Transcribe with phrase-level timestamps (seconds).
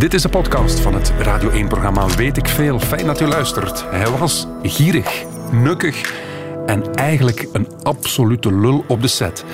[0.00, 2.78] Dit is de podcast van het Radio 1-programma Weet ik Veel.
[2.78, 3.84] Fijn dat u luistert.
[3.90, 6.14] Hij was gierig, nukkig
[6.66, 9.44] en eigenlijk een absolute lul op de set.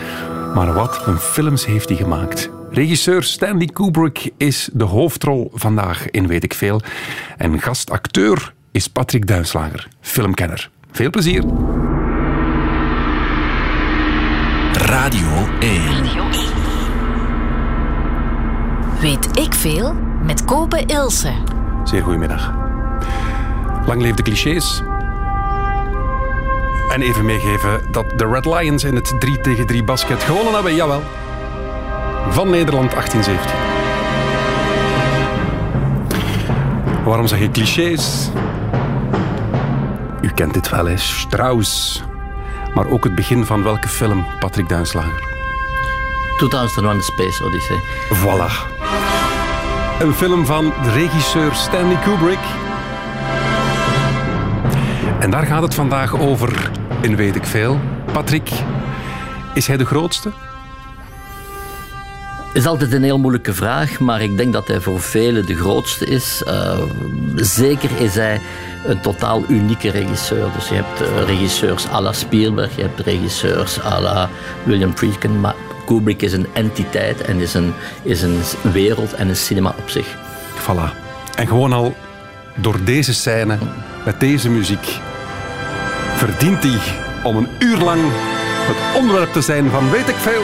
[0.54, 2.51] Maar wat een films heeft hij gemaakt.
[2.70, 6.80] Regisseur Stanley Kubrick is de hoofdrol vandaag in Weet ik Veel.
[7.36, 10.70] En gastacteur is Patrick Duinslager, filmkenner.
[10.92, 11.44] Veel plezier.
[14.72, 15.82] Radio 1.
[19.01, 21.33] Weet ik veel met Kopen Ilse.
[21.85, 22.53] Zeer goedemiddag.
[23.87, 24.83] Lang leefde clichés.
[26.91, 30.75] En even meegeven dat de Red Lions in het 3 tegen 3 basket gewonnen hebben,
[30.75, 31.02] jawel.
[32.29, 33.51] Van Nederland 1817.
[37.05, 38.30] Waarom zeg je clichés?
[40.21, 42.02] U kent dit wel eens, Strauss.
[42.74, 45.24] Maar ook het begin van welke film, Patrick Duinslager?
[46.37, 47.80] 2001 Space Odyssey.
[48.13, 48.76] Voilà.
[50.00, 52.38] Een film van de regisseur Stanley Kubrick.
[55.21, 57.80] En daar gaat het vandaag over in Weet ik Veel.
[58.12, 58.51] Patrick,
[59.54, 60.30] is hij de grootste?
[62.56, 66.04] is altijd een heel moeilijke vraag, maar ik denk dat hij voor velen de grootste
[66.04, 66.43] is.
[66.47, 66.78] Uh,
[67.37, 68.41] zeker is hij
[68.87, 70.47] een totaal unieke regisseur.
[70.54, 74.28] Dus je hebt uh, regisseurs à la Spielberg, je hebt regisseurs à la
[74.62, 75.54] William Friedkin, maar
[75.87, 77.72] Kubrick is een entiteit en is een,
[78.03, 78.41] is een
[78.72, 80.06] wereld en een cinema op zich.
[80.60, 81.04] Voilà.
[81.37, 81.94] En gewoon al
[82.54, 83.59] door deze scène,
[84.04, 84.98] met deze muziek,
[86.16, 86.78] verdient hij
[87.22, 88.00] om een uur lang
[88.66, 90.43] het onderwerp te zijn van weet ik veel.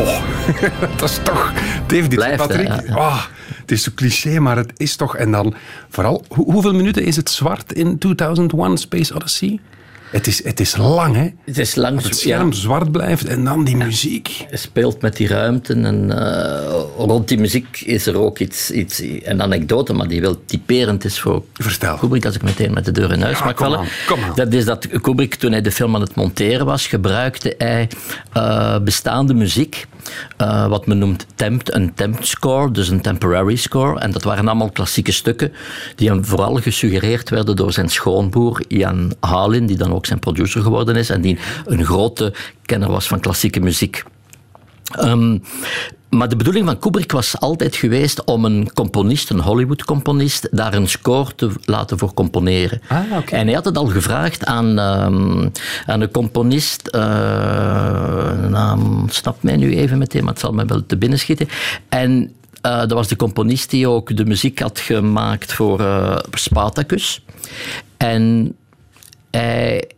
[0.00, 0.22] Oh,
[0.96, 1.52] dat is toch...
[1.86, 2.68] David, Blijft, Patrick.
[2.68, 2.94] hè, ja.
[2.94, 3.22] Ah,
[3.60, 5.16] het is zo cliché, maar het is toch...
[5.16, 5.54] En dan
[5.88, 9.58] vooral, hoe- hoeveel minuten is het zwart in 2001 Space Odyssey?
[10.10, 11.28] Het is, het is lang, hè?
[11.44, 14.44] Het is langs, Het scherm zwart blijft en dan die muziek.
[14.48, 19.02] Hij speelt met die ruimte en eh, rond die muziek is er ook iets, iets,
[19.22, 21.96] een anekdote, maar die wel typerend is voor Vertel.
[21.96, 23.78] Kubrick, als ik meteen met de deur in huis Ja, mag kom vallen.
[23.78, 24.32] aan, kom aan.
[24.34, 27.88] Dat is dat Kubrick, toen hij de film aan het monteren was, gebruikte hij
[28.32, 29.86] eh, bestaande muziek,
[30.36, 34.00] eh, wat men noemt temp, een temp score, dus een temporary score.
[34.00, 35.52] En dat waren allemaal klassieke stukken
[35.96, 40.62] die hem vooral gesuggereerd werden door zijn schoonboer Jan Halin, die dan ook zijn producer
[40.62, 42.32] geworden is en die een grote
[42.64, 44.02] kenner was van klassieke muziek.
[44.90, 45.38] Ehm,
[46.10, 50.88] maar de bedoeling van Kubrick was altijd geweest om een componist, een Hollywood-componist, daar een
[50.88, 52.80] score te laten voor componeren.
[52.88, 53.00] Ah.
[53.30, 55.48] En hij had het al gevraagd aan, ehm,
[55.86, 57.00] aan een componist, eh
[58.48, 61.48] naam snapt mij nu even meteen, maar het zal mij wel te binnen schieten.
[61.88, 67.24] En eh, dat was de componist die ook de muziek had gemaakt voor eh, Spartacus.
[67.96, 68.54] En
[69.30, 69.90] hij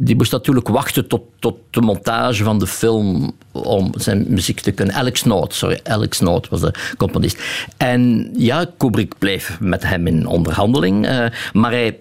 [0.00, 4.70] die moest natuurlijk wachten tot, tot de montage van de film om zijn muziek te
[4.70, 4.94] kunnen.
[4.94, 7.42] Alex Noot, sorry, Alex Noot was de componist.
[7.76, 11.98] En ja, Kubrick bleef met hem in onderhandeling, eh, maar hij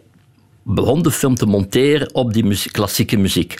[0.63, 3.59] begon de film te monteren op die muziek, klassieke muziek.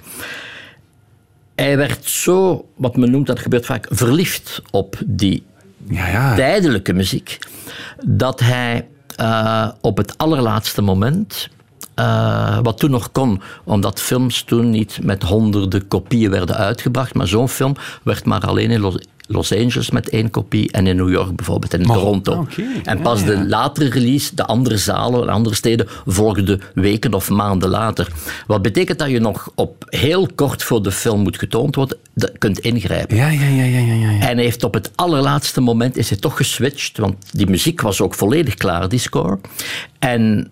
[1.56, 5.44] Hij werd zo, wat men noemt, dat gebeurt vaak, verliefd op die
[5.90, 6.36] Ja, ja.
[6.36, 7.40] tijdelijke muziek,
[8.06, 11.50] dat hij eh, op het allerlaatste moment,
[11.98, 17.28] eh, wat toen nog kon, omdat films toen niet met honderden kopieën werden uitgebracht, maar
[17.28, 18.98] zo'n film werd maar alleen in Los,
[19.28, 22.48] Los Angeles met één kopie en in New York bijvoorbeeld en in Maar- Toronto.
[22.84, 23.26] En pas ja.
[23.26, 28.08] de latere release, de andere zalen en andere steden, volgden weken of maanden later.
[28.48, 32.32] Wat betekent dat je nog op heel kort voor de film moet getoond worden, dat
[32.38, 33.16] kunt ingrijpen.
[33.16, 34.20] Ja, ja, ja, ja, ja, ja.
[34.28, 38.14] En heeft op het allerlaatste moment is hij toch geswitcht, want die muziek was ook
[38.16, 39.40] volledig klaar, die score.
[40.00, 40.50] En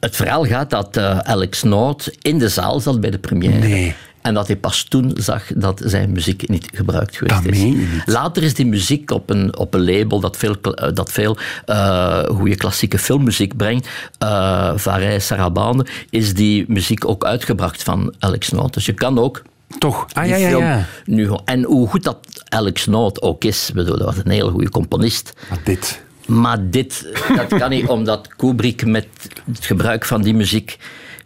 [0.00, 3.58] het verhaal gaat dat eh, Alex Noot in de zaal zat bij de première.
[3.58, 3.94] Nee.
[4.22, 7.74] En dat hij pas toen zag dat zijn muziek niet gebruikt geweest Dat is.
[8.04, 12.22] Later is die muziek op een, op een label dat veel, eh, dat veel eh,
[12.24, 13.88] goede klassieke filmmuziek brengt,
[14.22, 18.74] uh, Sarabande, is die muziek ook uitgebracht van Alex Noot.
[18.74, 19.42] Dus je kan ook
[19.78, 20.06] Toch?
[20.12, 20.86] Ah, die ja, ja, ja.
[21.04, 24.70] nu en hoe goed dat Alex Noot ook is, bedoel, dat was een hele goede
[24.70, 25.32] componist.
[25.48, 26.02] Maar dit.
[26.30, 27.06] Maar dit,
[27.36, 29.06] dat kan niet omdat Kubrick met
[29.52, 30.78] het gebruik van die muziek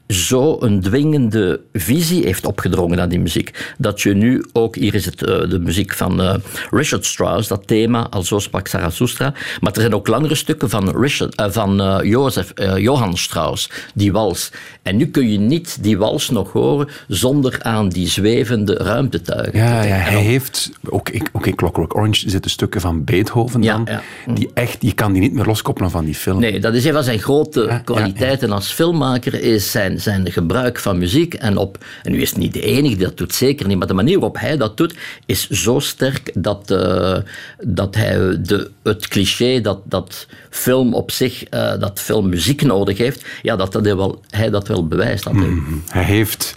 [0.09, 3.75] zo een dwingende visie heeft opgedrongen aan die muziek.
[3.79, 6.35] Dat je nu ook, hier is het uh, de muziek van uh,
[6.71, 9.33] Richard Strauss, dat thema, al zo sprak Zarathustra.
[9.61, 14.51] Maar er zijn ook langere stukken van, Richard, uh, van Jozef, Johann Strauss, die wals.
[14.83, 19.83] En nu kun je niet die wals nog horen zonder aan die zwevende ruimtetuigen ja,
[19.83, 24.03] Ja, hij heeft, ook, ook in Clockwork Orange zitten stukken van Beethoven dan, ja.
[24.35, 26.41] die echt, je kan die niet meer loskoppelen van die film.
[26.41, 30.99] Nee, dat is een van zijn grote kwaliteiten als filmmaker, is zijn zijn, gebruik van
[30.99, 31.35] muziek.
[31.35, 33.79] En, op, en nu is niet de enige die dat doet, zeker niet.
[33.79, 34.95] Maar de manier waarop hij dat doet,
[35.27, 37.17] is zo sterk dat, uh,
[37.59, 42.99] dat hij de, het cliché dat, dat film op zich, uh, dat film muziek nodig
[42.99, 45.31] heeft, ja, dat, dat hij, wel, hij dat wel bewijst.
[45.31, 46.57] Mm, hij heeft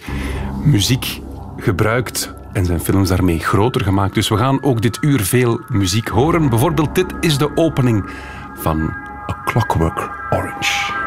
[0.64, 1.20] muziek
[1.56, 4.14] gebruikt en zijn films daarmee groter gemaakt.
[4.14, 6.48] Dus we gaan ook dit uur veel muziek horen.
[6.48, 8.10] Bijvoorbeeld dit is de opening
[8.54, 8.80] van
[9.30, 10.97] A Clockwork Orange.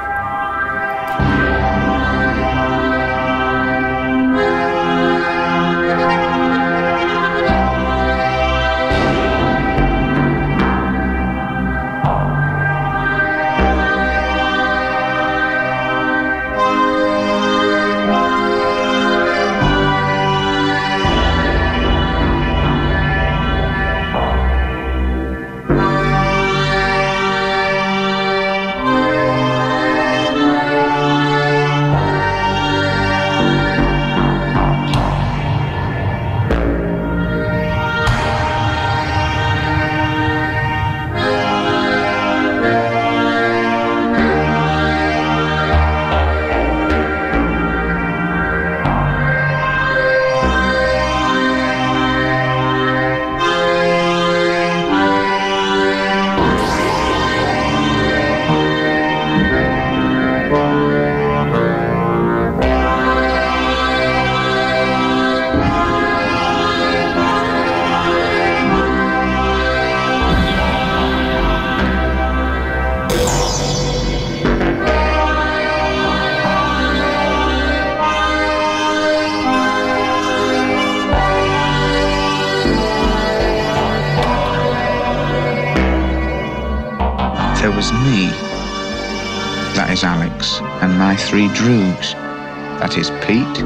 [93.31, 93.63] Pete,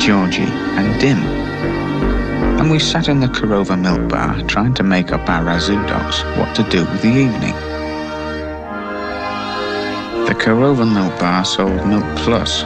[0.00, 1.18] Georgie, and Dim.
[2.58, 6.24] And we sat in the Korova milk bar trying to make up our razoo dogs
[6.36, 7.54] what to do with the evening.
[10.26, 12.64] The Korova milk bar sold Milk Plus,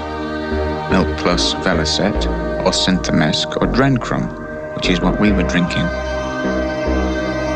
[0.91, 2.25] Milk Plus Velocet,
[2.65, 5.85] or Synthamesk, or Drencrum, which is what we were drinking.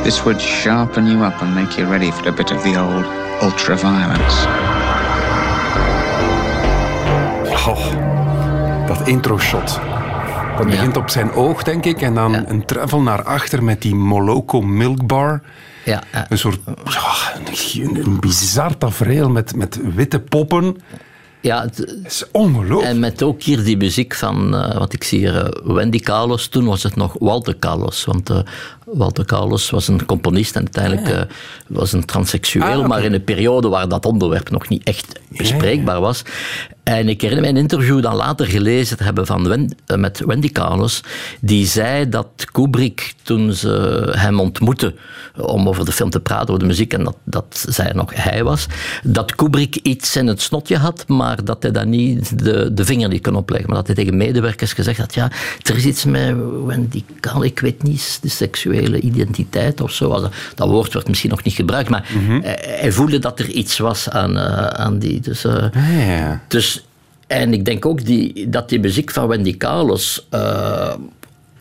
[0.04, 3.06] This would sharpen you up and make you ready for a bit of the old
[3.42, 4.75] ultra-violence.
[9.06, 9.80] Intro-shot.
[10.56, 12.02] Dat begint op zijn oog, denk ik.
[12.02, 15.42] En dan een travel naar achter met die Moloko Milk Bar.
[15.84, 16.58] Ja, Een soort
[17.74, 20.76] een, een bizar tafereel met, met witte poppen.
[21.40, 22.92] Ja, het is ongelooflijk.
[22.92, 26.48] En met ook hier die muziek van, uh, wat ik zie hier, uh, Wendy Carlos.
[26.48, 28.04] Toen was het nog Walter Carlos.
[28.04, 28.38] Want uh,
[28.86, 31.30] Walter Carlos was een componist en uiteindelijk ah,
[31.66, 32.82] was een transseksueel.
[32.82, 36.22] Ah, maar in een periode waar dat onderwerp nog niet echt bespreekbaar was.
[36.86, 40.52] En ik herinner me een interview dan later gelezen te hebben van eh, met Wendy
[40.52, 41.00] Carlos,
[41.40, 43.68] die zei dat Kubrick, toen ze
[44.16, 44.94] hem ontmoette
[45.36, 48.44] om over de film te praten, over de muziek, en dat, dat zij nog hij
[48.44, 48.66] was,
[49.02, 53.08] dat Kubrick iets in het snotje had, maar dat hij dan niet de, de vinger
[53.08, 53.68] niet kon opleggen.
[53.68, 55.30] Maar dat hij tegen medewerkers gezegd had, ja,
[55.62, 58.28] er is iets met Wendy Carlos, ik weet niet, de
[58.76, 60.28] seksuele identiteit of zo.
[60.54, 62.40] Dat woord werd misschien nog niet gebruikt, maar mhm.
[62.42, 65.20] hij, voelde dat er iets was aan, uh, aan die.
[65.20, 65.64] Dus, uh,
[66.06, 66.40] ja.
[66.48, 66.84] dus
[67.26, 70.92] en ik denk ook die, dat die muziek van Wendy Carlos uh,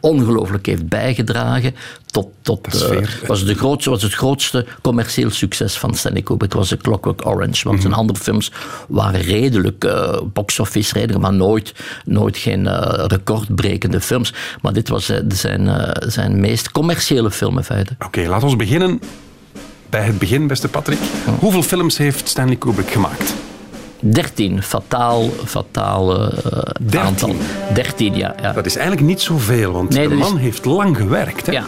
[0.05, 2.27] ongelooflijk heeft bijgedragen tot...
[2.41, 6.53] tot uh, was, de grootste, was het grootste commercieel succes van Stanley Kubrick.
[6.53, 7.67] was The Clockwork Orange.
[7.67, 8.01] Want zijn mhm.
[8.01, 8.51] andere films
[8.87, 11.73] waren redelijk uh, box-office redelijk, maar nooit,
[12.05, 12.67] nooit geen
[13.07, 14.33] recordbrekende films.
[14.61, 17.95] Maar dit was zijn, zijn meest commerciële film in feite.
[18.05, 18.99] Oké, laten we beginnen
[19.89, 20.99] bij het begin, beste Patrick.
[21.39, 23.33] Hoeveel films heeft Stanley Kubrick gemaakt?
[24.11, 27.35] 13, fataal, fataal uh, aantal.
[27.73, 31.45] 13, ja, ja, Dat is eigenlijk niet zoveel, want de man heeft lang gewerkt.
[31.45, 31.51] Hè?
[31.51, 31.63] Ja.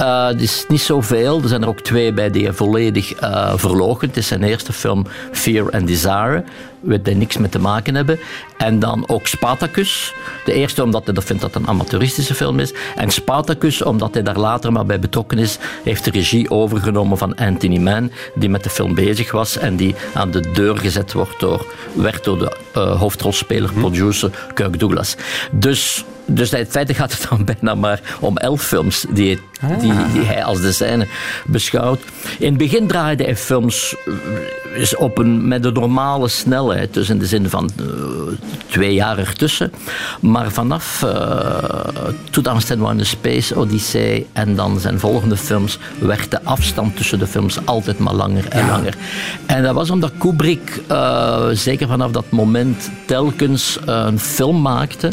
[0.00, 1.42] Uh, het is niet zoveel.
[1.42, 4.08] Er zijn er ook twee bij die hij volledig uh, verlogen.
[4.08, 6.44] Het is zijn eerste film Fear and Desire.
[6.86, 8.18] Waar hij niks mee te maken hebben.
[8.56, 10.14] En dan ook Spartacus.
[10.44, 12.74] De eerste omdat hij dat vindt dat het een amateuristische film is.
[12.96, 15.58] En Spartacus omdat hij daar later maar bij betrokken is.
[15.84, 18.12] Heeft de regie overgenomen van Anthony Mann.
[18.34, 19.58] Die met de film bezig was.
[19.58, 24.78] En die aan de deur gezet wordt door, werd door de uh, hoofdrolspeler, producer Kirk
[24.78, 25.16] Douglas.
[25.50, 29.40] Dus dus in feite gaat het dan bijna maar om elf films die,
[29.80, 31.06] die, die hij als de zijne
[31.46, 32.00] beschouwt.
[32.38, 33.96] In het begin draaide hij films
[34.74, 37.86] is op een, met een normale snelheid, dus in de zin van uh,
[38.66, 39.72] twee jaar ertussen.
[40.20, 41.10] Maar vanaf uh,
[42.30, 47.98] 2001 Space Odyssey en dan zijn volgende films werd de afstand tussen de films altijd
[47.98, 48.94] maar langer en langer.
[49.46, 55.12] En dat was omdat Kubrick, uh, zeker vanaf dat moment, telkens een film maakte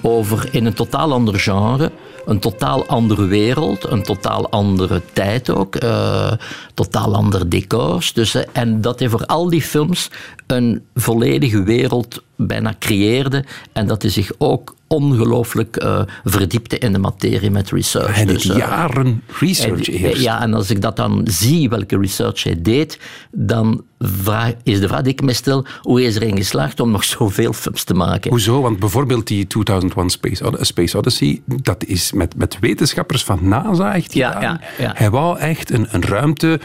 [0.00, 1.90] over in een totaal ander genre,
[2.28, 6.32] een totaal andere wereld, een totaal andere tijd ook, uh,
[6.74, 8.12] totaal andere decors.
[8.12, 10.10] Dus, uh, en dat hij voor al die films
[10.46, 16.98] een volledige wereld bijna creëerde en dat hij zich ook ongelooflijk uh, verdiepte in de
[16.98, 18.14] materie met research.
[18.14, 20.22] Hij dus, jaren research eerst.
[20.22, 22.98] Ja, en als ik dat dan zie, welke research hij deed,
[23.30, 26.90] dan vraag, is de vraag die ik me stel, hoe is er in geslaagd om
[26.90, 28.30] nog zoveel films te maken?
[28.30, 28.60] Hoezo?
[28.60, 34.14] Want bijvoorbeeld die 2001 Space, Space Odyssey, dat is met, met wetenschappers van NASA echt
[34.14, 36.60] ja, ja, ja, Hij wou echt een, een ruimte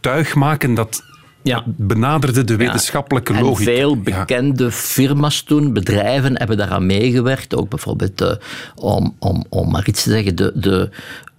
[0.00, 1.02] tuig maken dat
[1.42, 1.64] ja.
[1.66, 3.40] benaderde de wetenschappelijke ja.
[3.40, 3.70] logica.
[3.70, 7.56] En veel bekende firma's toen, bedrijven, hebben daaraan meegewerkt.
[7.56, 8.30] Ook bijvoorbeeld, uh,
[8.74, 10.90] om, om, om maar iets te zeggen, de, de,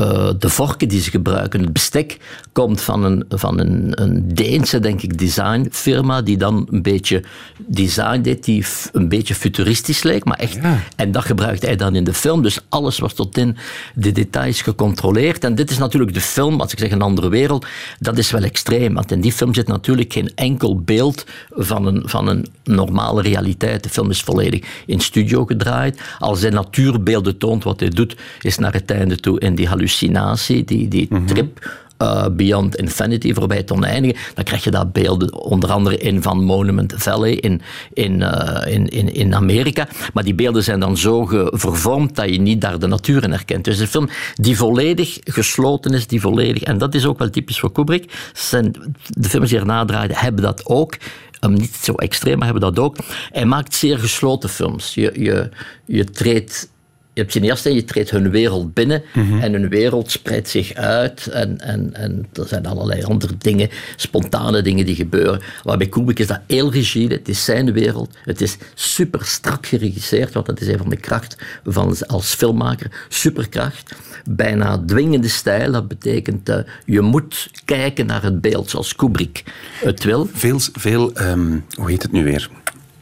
[0.02, 2.18] uh, de vorken die ze gebruiken, het bestek,
[2.52, 7.24] komt van een, van een, een Deense, denk ik, designfirma, die dan een beetje
[7.58, 10.54] design deed, die een beetje futuristisch leek, maar echt.
[10.54, 10.80] Ja.
[10.96, 12.42] En dat gebruikte hij dan in de film.
[12.42, 13.58] Dus alles wordt tot in
[13.96, 15.44] de details gecontroleerd.
[15.44, 17.66] En dit is natuurlijk de film, als ik zeg een andere wereld,
[18.00, 18.94] dat is wel extreem.
[18.94, 23.84] Want in die film zit natuurlijk geen enkel beeld van een, van een normale realiteit.
[23.84, 26.02] De film is volledig in studio gedraaid.
[26.20, 30.64] Als hij natuurbeelden toont, wat hij doet, is naar het einde toe in die hallucinatie,
[30.64, 31.26] die, die -hmm.
[31.26, 31.82] trip.
[32.04, 36.44] Uh, Beyond Infinity, voorbij het oneindige, dan krijg je daar beelden, onder andere in van
[36.44, 37.62] Monument Valley in,
[37.94, 39.88] in, uh, in, in, in Amerika.
[40.14, 43.66] Maar die beelden zijn dan zo vervormd dat je niet daar de natuur in herkent.
[43.66, 47.60] Dus een film die volledig gesloten is, die volledig, en dat is ook wel typisch
[47.60, 48.30] voor Kubrick.
[48.34, 50.98] Zijn, de films die erna draaiden hebben dat ook.
[51.42, 52.96] Um, niet zo extreem, maar hebben dat ook.
[53.32, 54.94] Hij maakt zeer gesloten films.
[54.94, 55.50] Je, je,
[55.86, 56.72] je treedt
[57.13, 59.41] je hebt ten eerste, je treedt hun wereld binnen mm -hmm.
[59.41, 64.62] en hun wereld spreidt zich uit en, en, en er zijn allerlei andere dingen, spontane
[64.62, 65.41] dingen die gebeuren.
[65.63, 69.65] Maar bij Kubrick is dat heel rigide, het is zijn wereld, het is super strak
[69.65, 73.96] geregisseerd, want dat is een van de kracht van als filmmaker, superkracht,
[74.29, 79.43] bijna dwingende stijl, dat betekent uh, je moet kijken naar het beeld zoals Kubrick
[79.79, 80.29] het wil.
[80.34, 82.50] Veel, veel um, hoe heet het nu weer?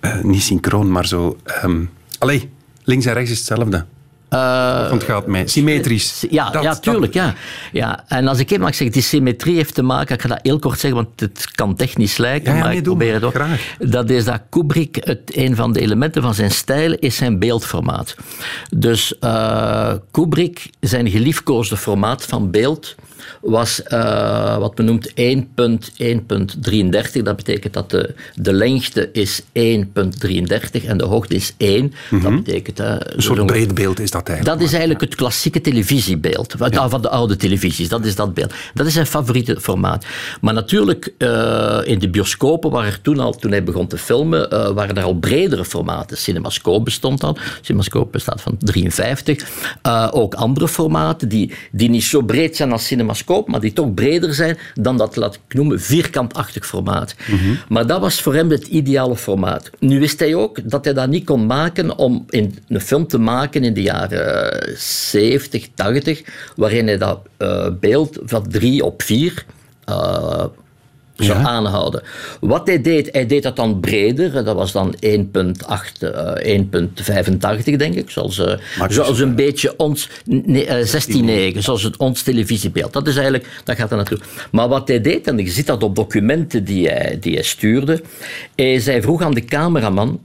[0.02, 1.38] Uh, niet synchroon, maar zo...
[1.64, 1.90] Um,
[2.20, 2.50] allee,
[2.84, 3.86] links en rechts is hetzelfde.
[4.34, 5.48] Uh, ontgaat mij.
[5.48, 6.26] Symmetrisch.
[6.30, 7.14] Ja, dat, ja tuurlijk.
[7.14, 7.34] Ja.
[7.72, 8.04] Ja.
[8.08, 10.60] En als ik even mag zeggen, die symmetrie heeft te maken, ik ga dat heel
[10.60, 13.34] kort zeggen, want het kan technisch lijken, ja, ja, maar nee, ik probeer het ook.
[13.34, 13.76] Graag.
[13.80, 18.16] Dat is dat Kubrick, het, een van de elementen van zijn stijl, is zijn beeldformaat.
[18.76, 22.96] Dus uh, Kubrick, zijn geliefkoosde formaat van beeld,
[23.42, 25.14] was uh, wat men noemt 1.1.33.
[27.24, 29.46] Dat betekent dat de, de lengte is 1.33
[30.86, 31.84] en de hoogte is 1.
[31.84, 32.22] Mm -hmm.
[32.22, 32.80] Dat betekent...
[32.80, 34.58] Uh, een soort breed beeld is dat eigenlijk.
[34.58, 36.56] Dat is eigenlijk het klassieke televisiebeeld.
[36.70, 36.90] Ja.
[36.90, 37.90] Van de oude televisies.
[37.90, 38.54] Dat is dat beeld.
[38.74, 40.06] Dat is zijn favoriete formaat.
[40.42, 44.98] Maar natuurlijk, uh, in de bioscopen waren toen al, toen hij begon te filmen, waren
[44.98, 46.18] er al bredere formaten.
[46.18, 47.38] Cinemascope bestond al.
[47.62, 49.50] Cinemascope bestaat van 53.
[50.12, 53.11] ook andere formaten die, die niet zo breed zijn als cinemascope,
[53.48, 57.16] maar die toch breder zijn dan dat, laat ik noemen, vierkantachtig formaat.
[57.28, 57.58] Mm -hmm.
[57.70, 59.70] Maar dat was voor hem het ideale formaat.
[59.80, 63.18] Nu wist hij ook dat hij dat niet kon maken om in een film te
[63.18, 66.22] maken in de jaren 70, 80,
[66.56, 69.46] waarin hij dat uh, beeld van 3 op 4
[69.90, 70.46] uh,
[71.24, 71.46] zou ja.
[71.46, 72.04] aanhouden.
[72.40, 74.44] Wat hij deed, hij deed dat dan breder.
[74.44, 75.02] Dat was dan 1,8,
[76.02, 76.58] uh,
[77.66, 78.10] 1,85 denk ik.
[78.10, 78.54] Zoals, uh,
[78.88, 80.68] zoals een beetje ons, nee,
[81.54, 82.94] 16,9, zoals het ons televisiebeeld.
[82.94, 84.20] Dat is eigenlijk, dat gaat er naartoe.
[84.52, 88.02] Maar wat hij deed, en je ziet dat op documenten die hij, die hij stuurde,
[88.56, 90.20] is hij vroeg aan de cameraman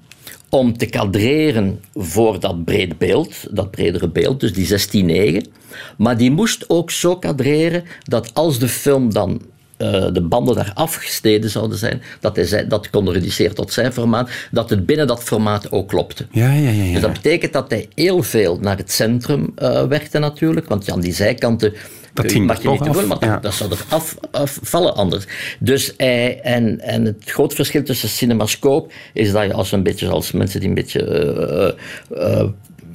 [0.48, 5.50] om te kadreren voor dat breed beeld, dat bredere beeld, dus die 16,9.
[5.96, 9.40] Maar die moest ook zo kadreren dat als de film dan
[9.78, 13.92] uh, de banden daar afgesneden zouden zijn, dat hij zei, dat kon reduceren tot zijn
[13.92, 16.26] formaat, dat het binnen dat formaat ook klopte.
[16.30, 16.92] Ja, ja, ja, ja.
[16.92, 21.00] Dus dat betekent dat hij heel veel naar het centrum uh, werkte natuurlijk, want aan
[21.00, 21.74] die zijkanten
[22.12, 23.38] Dat ging mag je niet toch te veel, af, maar dat, ja.
[23.38, 25.24] dat zou er af, afvallen anders.
[25.58, 30.08] Dus hij, en, en het groot verschil tussen cinemascoop is dat je als een beetje
[30.08, 31.68] als mensen die een beetje eh,
[32.18, 32.48] eh, eh,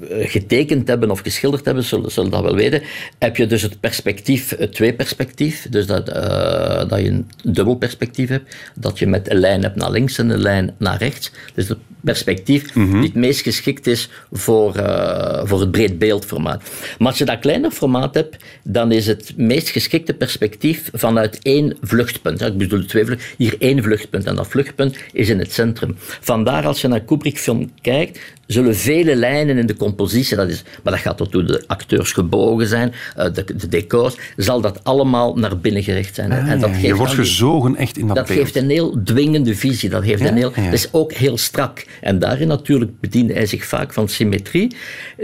[0.10, 2.82] getekend hebben of geschilderd hebben, zullen, zullen dat wel weten,
[3.20, 8.30] heb je dus het perspectief, het twee-perspectief, dus dat, eh, dat je een dubbel perspectief
[8.30, 11.32] hebt, dat je met een lijn hebt naar links en een lijn naar rechts.
[11.54, 16.64] Dus het perspectief die het meest geschikt is voor, eh, voor het breed beeldformaat.
[16.98, 21.78] Maar als je dat kleiner formaat hebt, dan is het meest geschikte perspectief vanuit één
[21.82, 22.42] vluchtpunt.
[22.42, 25.96] Ik bedoel twee vlucht, hier één vluchtpunt en dat vluchtpunt is in het centrum.
[25.98, 28.20] Vandaar als je naar Kubrick-film kijkt,
[28.52, 32.12] zullen vele lijnen in de compositie, dat is, maar dat gaat tot hoe de acteurs
[32.12, 36.32] gebogen zijn, eh, de, de decors, zal dat allemaal naar binnen gericht zijn.
[36.32, 38.40] Ah, en dat geeft je wordt gezogen echt in dat, dat beeld.
[38.40, 39.90] geeft een heel dwingende visie.
[39.90, 40.64] Dat, geeft een heel, Ja.
[40.64, 41.86] dat is ook heel strak.
[42.02, 44.76] En daarin natuurlijk bediende hij zich vaak van symmetrie.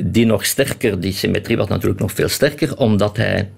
[0.04, 3.50] Die nog sterker, die symmetrie was natuurlijk nog veel sterker, omdat hij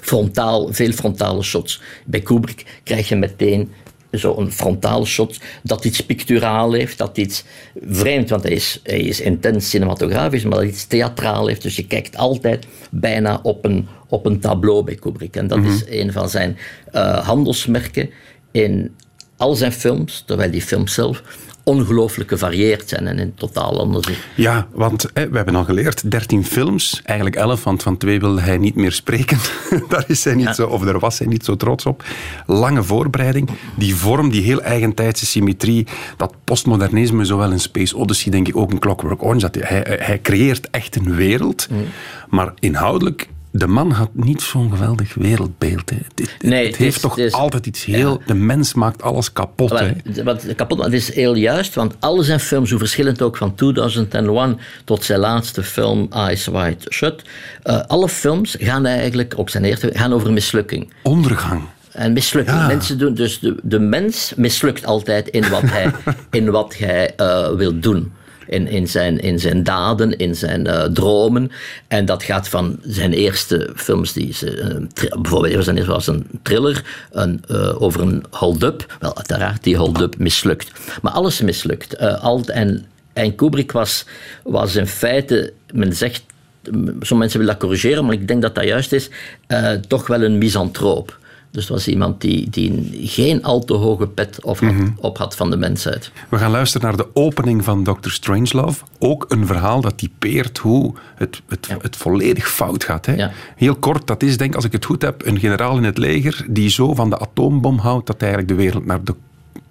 [0.00, 1.80] frontaal, veel frontale shots.
[2.06, 3.70] Bij Kubrick krijg je meteen
[4.10, 7.44] zo'n frontale shot dat iets picturaal heeft, dat iets
[7.88, 11.62] vreemd, want hij is, hij is intens cinematografisch, maar dat iets theatraal heeft.
[11.62, 15.36] Dus je kijkt altijd bijna op een, op een tableau bij Kubrick.
[15.36, 16.58] En dat is een van zijn
[16.92, 18.10] eh, handelsmerken
[18.50, 18.94] in
[19.36, 21.22] al zijn films, terwijl die films zelf
[21.68, 24.08] ongelooflijk gevarieerd zijn en in totaal anders.
[24.34, 28.40] Ja, want hè, we hebben al geleerd, 13 films, eigenlijk 11, want van twee wil
[28.40, 29.38] hij niet meer spreken.
[29.88, 30.52] daar is hij niet Ja.
[30.52, 32.04] zo, of daar was hij niet zo trots op.
[32.46, 38.48] Lange voorbereiding, die vorm, die heel eigentijdse symmetrie, dat postmodernisme, zowel in Space Odyssey, denk
[38.48, 41.84] ik ook in Clockwork Orange, dat hij, hij, hij creëert echt een wereld, Mm.
[42.28, 43.28] maar inhoudelijk...
[43.58, 45.90] De man had niet zo'n geweldig wereldbeeld.
[45.90, 45.96] Hè.
[46.14, 48.22] Het, Nee, het heeft is- toch is- altijd iets heel...
[48.26, 49.70] De mens maakt alles kapot.
[49.78, 49.92] Hè.
[50.04, 53.36] Wel, wat kapot, maar het is heel juist, want al zijn films, hoe verschillend ook
[53.36, 57.22] van 2001 tot zijn laatste film Eyes Wide Shut,
[57.62, 60.92] eh, alle films gaan eigenlijk, ook zijn eerste, gaan over mislukking.
[61.02, 61.62] Ondergang.
[61.92, 62.56] En mislukking.
[62.56, 62.66] Ja.
[62.66, 65.90] Mensen doen, dus de, de mens mislukt altijd in wat hij,
[66.30, 68.12] in wat hij eh, wil doen.
[68.48, 71.50] In, in, zijn, in zijn daden, in zijn eh, dromen.
[71.88, 76.84] En dat gaat van zijn eerste films, die ze, eh, bijvoorbeeld eerste was een thriller
[77.10, 78.96] een, eh, over een hold-up.
[79.00, 80.70] Wel, uiteraard, die hold-up mislukt.
[81.02, 81.98] Maar alles mislukt.
[81.98, 84.04] Al, en, en Kubrick was,
[84.42, 86.22] was in feite, men zegt
[86.62, 89.08] sommige mensen willen dat corrigeren, maar ik denk dat dat juist is,
[89.88, 91.18] toch wel een misantroop.
[91.58, 95.36] Dus het was iemand die, die geen al te hoge pet op had, op had
[95.36, 96.10] van de mensheid.
[96.28, 98.10] We gaan luisteren naar de opening van Dr.
[98.10, 98.84] Strangelove.
[98.98, 103.06] Ook een verhaal dat typeert hoe het, het, het volledig fout gaat.
[103.06, 103.14] Hè?
[103.14, 103.30] Ja.
[103.56, 105.98] Heel kort, dat is denk ik, als ik het goed heb, een generaal in het
[105.98, 109.14] leger die zo van de atoombom houdt dat eigenlijk de wereld naar de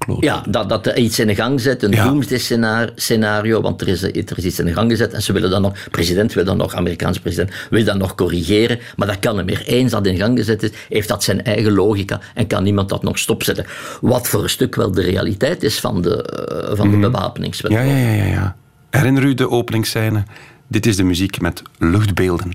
[0.07, 2.03] kloot Ja, dat, dat er iets in de gang zet, een Ja.
[2.07, 5.33] doomsday scenar- scenario, want er is, er is iets in de gang gezet en ze
[5.33, 9.19] willen dan nog, president wil dan nog, Amerikaanse president, wil dat nog corrigeren, maar dat
[9.19, 9.63] kan niet meer.
[9.65, 13.03] Eens dat in gang gezet is, heeft dat zijn eigen logica en kan niemand dat
[13.03, 13.65] nog stopzetten.
[14.01, 17.71] Wat voor een stuk wel de realiteit is van de, eh, van de bewapeningswet.
[17.71, 18.55] Ja, ja, ja, ja, ja.
[18.89, 20.23] Herinner u de openingsscène?
[20.67, 22.51] Dit is de muziek met luchtbeelden.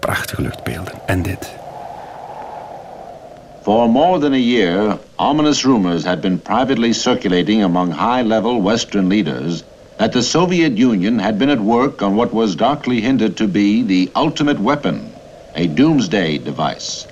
[0.00, 0.92] Prachtige luchtbeelden.
[1.06, 1.54] En dit.
[3.64, 9.08] For more than a year, ominous rumors had been privately circulating among high level Western
[9.08, 9.64] leaders
[9.96, 13.82] that the Soviet Union had been at work on what was darkly hinted to be
[13.82, 15.14] the ultimate weapon,
[15.54, 17.06] a doomsday device.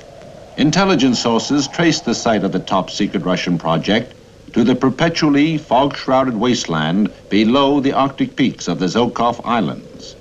[0.59, 4.13] Intelligence sources traced the site of the top secret Russian project
[4.53, 10.17] to the perpetually fog shrouded wasteland below the Arctic peaks of the Zokov Islands.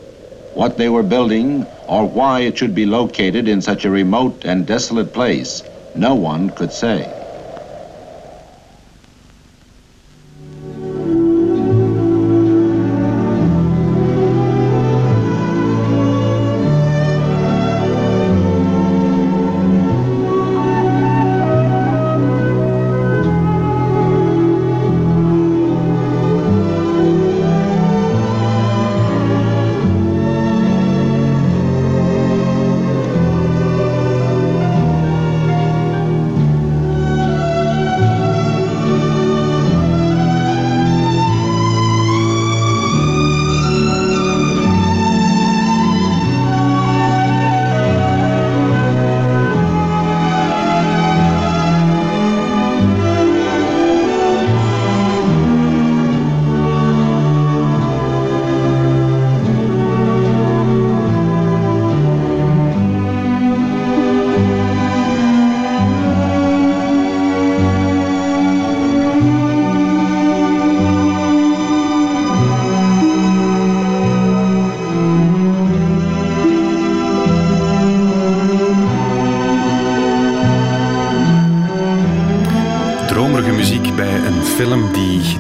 [0.54, 4.66] What they were building, or why it should be located in such a remote and
[4.66, 5.62] desolate place,
[5.96, 7.21] no one could say.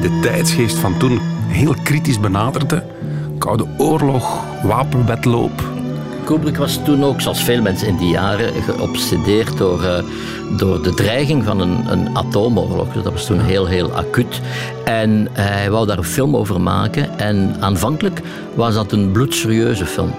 [0.01, 2.83] De tijdsgeest van toen heel kritisch benaderde.
[3.37, 5.63] Koude oorlog, wapenwetloop.
[6.23, 9.97] Kubrick was toen ook, zoals veel mensen in die jaren, geobsedeerd door, uh,
[10.57, 12.93] door de dreiging van een, een atoomoorlog.
[12.93, 14.41] Dat was toen heel, heel acuut.
[14.85, 17.19] En hij wou daar een film over maken.
[17.19, 18.21] En aanvankelijk
[18.55, 20.11] was dat een bloedserieuze film.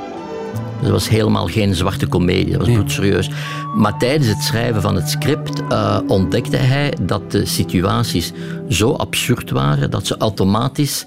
[0.82, 2.76] Dat was helemaal geen zwarte komedie, dat was nee.
[2.76, 3.30] bloedserieus.
[3.76, 8.32] Maar tijdens het schrijven van het script uh, ontdekte hij dat de situaties
[8.68, 11.04] zo absurd waren dat ze automatisch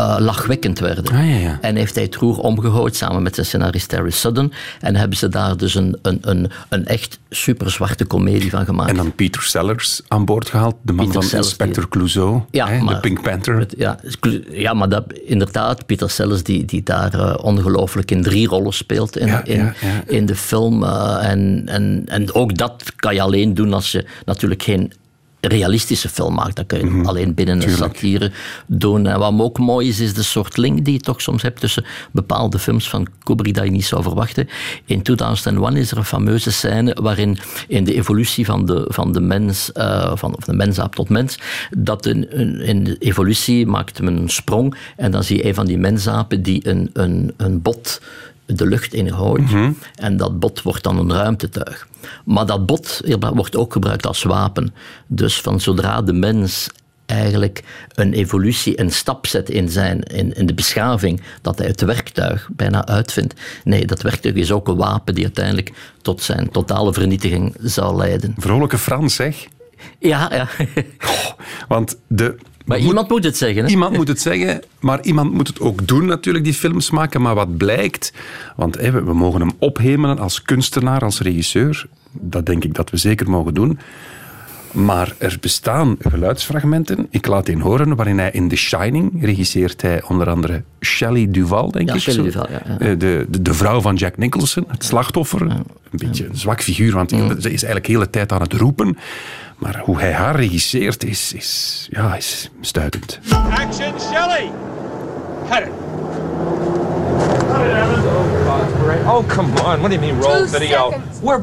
[0.00, 1.04] uh, lachwekkend werden.
[1.04, 1.58] Ah, ja, ja.
[1.60, 4.52] En heeft hij het roer omgegooid samen met zijn scenarist Terry Sutton.
[4.80, 8.90] En hebben ze daar dus een, een, een, een echt super zwarte komedie van gemaakt.
[8.90, 12.68] En dan Peter Sellers aan boord gehaald, de man Peter van Sellers, Inspector Clouseau, ja,
[12.68, 13.58] hè, maar, de Pink Panther.
[13.58, 13.98] Het, ja,
[14.50, 19.16] ja, maar dat, inderdaad, Peter Sellers die, die daar uh, ongelooflijk in drie rollen speelt
[19.16, 19.72] in, in,
[20.06, 20.82] in de film.
[20.82, 24.92] Uh, en, en, en ook dat kan je alleen doen als je natuurlijk geen
[25.48, 26.56] realistische film maakt.
[26.56, 27.06] Dat kun je mm -hmm.
[27.06, 28.30] alleen binnen een satire
[28.66, 29.06] doen.
[29.06, 31.84] En wat ook mooi is, is de soort link die je toch soms hebt tussen
[32.12, 34.48] bepaalde films van Kubrick dat je niet zou verwachten.
[34.84, 39.20] In 2001 is er een fameuze scène waarin in de evolutie van de, van de
[39.20, 41.38] mens, uh, van of de mensaap tot mens,
[41.78, 42.30] dat in,
[42.60, 46.42] in de evolutie maakt men een sprong en dan zie je een van die mensapen
[46.42, 48.00] die een, een, een bot
[48.46, 49.42] de lucht ingooit.
[49.42, 49.76] Mm -hmm.
[49.94, 51.88] En dat bot wordt dan een ruimtetuig.
[52.24, 53.00] Maar dat bot
[53.34, 54.74] wordt ook gebruikt als wapen.
[55.06, 56.68] Dus van zodra de mens
[57.06, 61.80] eigenlijk een evolutie, een stap zet in, zijn, in, in de beschaving, dat hij het
[61.80, 63.34] werktuig bijna uitvindt.
[63.64, 68.34] Nee, dat werktuig is ook een wapen die uiteindelijk tot zijn totale vernietiging zou leiden.
[68.38, 69.46] Vrolijke Frans, zeg.
[69.98, 70.48] Ja, ja.
[71.10, 71.30] oh,
[71.68, 73.64] want de maar moet, iemand moet het zeggen.
[73.64, 73.70] Hè?
[73.70, 77.22] Iemand moet het zeggen, maar iemand moet het ook doen natuurlijk, die films maken.
[77.22, 78.12] Maar wat blijkt,
[78.56, 81.86] want hè, we mogen hem ophemelen als kunstenaar, als regisseur.
[82.12, 83.78] Dat denk ik dat we zeker mogen doen.
[84.76, 90.02] Maar er bestaan geluidsfragmenten, ik laat een horen, waarin hij in The Shining regisseert hij
[90.02, 92.00] onder andere Shelley Duval, denk ja, ik.
[92.00, 92.40] Shelley zo.
[92.40, 92.94] Duval, ja, ja.
[92.94, 95.40] De, de, de, vrouw van Jack Nicholson, het slachtoffer.
[95.40, 98.96] Een beetje een zwak figuur, want ze is eigenlijk de hele tijd aan het roepen.
[99.58, 103.20] Maar hoe hij haar regisseert is, is, ja, is stuitend.
[103.50, 104.50] Action, Shelley!
[105.50, 105.72] Cut it.
[109.04, 109.82] Oh, come on.
[109.82, 110.90] What do you mean roll Two video?
[110.90, 111.20] seconds.
[111.20, 111.42] We're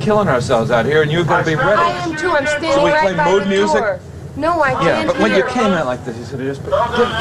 [0.00, 1.80] killing ourselves out here and you're going to be ready.
[1.80, 2.30] I am too.
[2.30, 3.78] I'm standing So we right play by mood music?
[3.80, 4.00] door.
[4.36, 6.62] No, I can't Yeah, but when you came out like this, you should have just...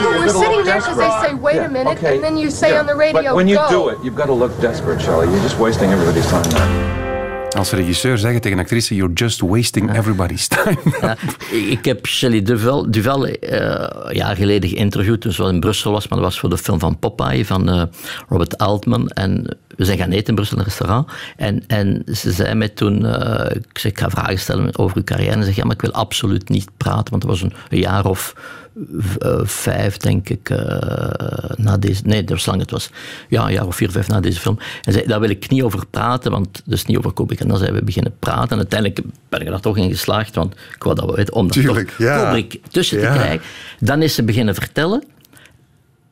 [0.02, 2.88] You were sitting there because they say, wait a minute, and then you say on
[2.88, 3.70] the radio, But when you go.
[3.70, 5.28] do it, you've got to look desperate, Shelley.
[5.32, 7.03] You're just wasting everybody's time there.
[7.56, 10.78] Als regisseur zeggen tegen een actrice, you're just wasting everybody's time.
[11.02, 11.18] Ja,
[11.52, 15.92] ik heb Shelley Duval, Duval uh, een jaar geleden geïnterviewd toen ze wel in Brussel
[15.92, 17.84] was, maar dat was voor de film van Popeye van uh,
[18.30, 19.10] Robert Altman.
[19.10, 21.10] En we zijn gaan eten in Brussel in een restaurant.
[21.38, 25.04] En, en ze zei mij toen, uh, ik, zei, ik ga vragen stellen over uw
[25.04, 25.32] carrière.
[25.32, 27.80] En ze zei, ja, maar ik wil absoluut niet praten, want het was een, een
[27.80, 28.34] jaar of
[29.44, 30.58] vijf, denk ik, uh,
[31.56, 32.02] na deze...
[32.06, 32.90] Nee, dat was lang, het was
[33.30, 34.58] ja, een jaar of vier, vijf na deze film.
[34.84, 37.40] En zei, daar wil ik niet over praten, want is niet over Kubrick.
[37.40, 38.50] En dan zijn we beginnen praten.
[38.50, 41.50] En uiteindelijk ben ik er toch in geslaagd, want ik wou dat we weten, om
[41.52, 42.24] Tuurlijk, toch ja.
[42.24, 43.14] Kubrick tussen Ja.
[43.14, 43.42] te krijgen.
[43.80, 45.04] Dan is ze beginnen vertellen.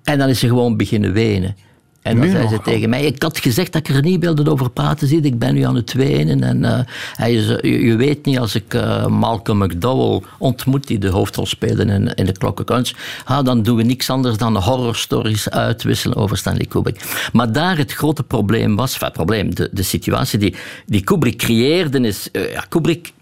[0.04, 1.56] En dan is ze gewoon beginnen wenen.
[2.02, 4.70] En dan zei ze tegen mij, ik had gezegd dat ik er niet wilde over
[4.70, 6.44] praten, zie ik ben nu aan het wenen.
[6.44, 6.80] En uh,
[7.16, 11.46] hij is, je, je, weet niet, als ik uh, Malcolm McDowell ontmoet, die de hoofdrol
[11.46, 16.38] speelde in, in de Klokkenkunst, ah, dan doen we niks anders dan horrorstories uitwisselen over
[16.38, 17.30] Stanley Kubrick.
[17.34, 22.00] Maar daar het grote probleem was, enfin, probleem, de, de situatie die, die Kubrick creëerde
[22.00, 23.14] is, uh, ja, Kubrick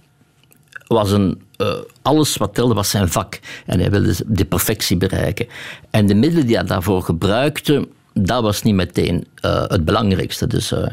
[0.88, 3.40] was een, uh, alles wat telde was zijn vak.
[3.66, 5.48] En hij wilde de perfectie bereiken.
[5.90, 7.88] En de middelen die hij daarvoor gebruikte,
[8.26, 10.48] dat was niet meteen uh, het belangrijkste.
[10.48, 10.88] Dus, uh,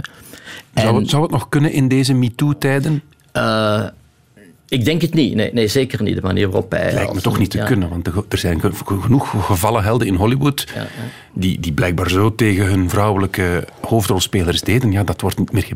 [0.75, 3.03] zou, het, zou het nog kunnen in deze MeToo-tijden?
[3.33, 3.85] Uh,
[4.69, 5.35] ik denk het niet.
[5.35, 6.15] Nee, nee, zeker niet.
[6.15, 6.93] De manier waarop hij...
[6.93, 7.65] Lijkt me toch niet te ja.
[7.65, 10.87] kunnen, want er zijn genoeg gevallen helden in Hollywood ja, ja.
[11.39, 14.93] Die, die blijkbaar zo tegen hun vrouwelijke hoofdrolspelers deden.
[14.93, 15.67] Ja, dat wordt niet meer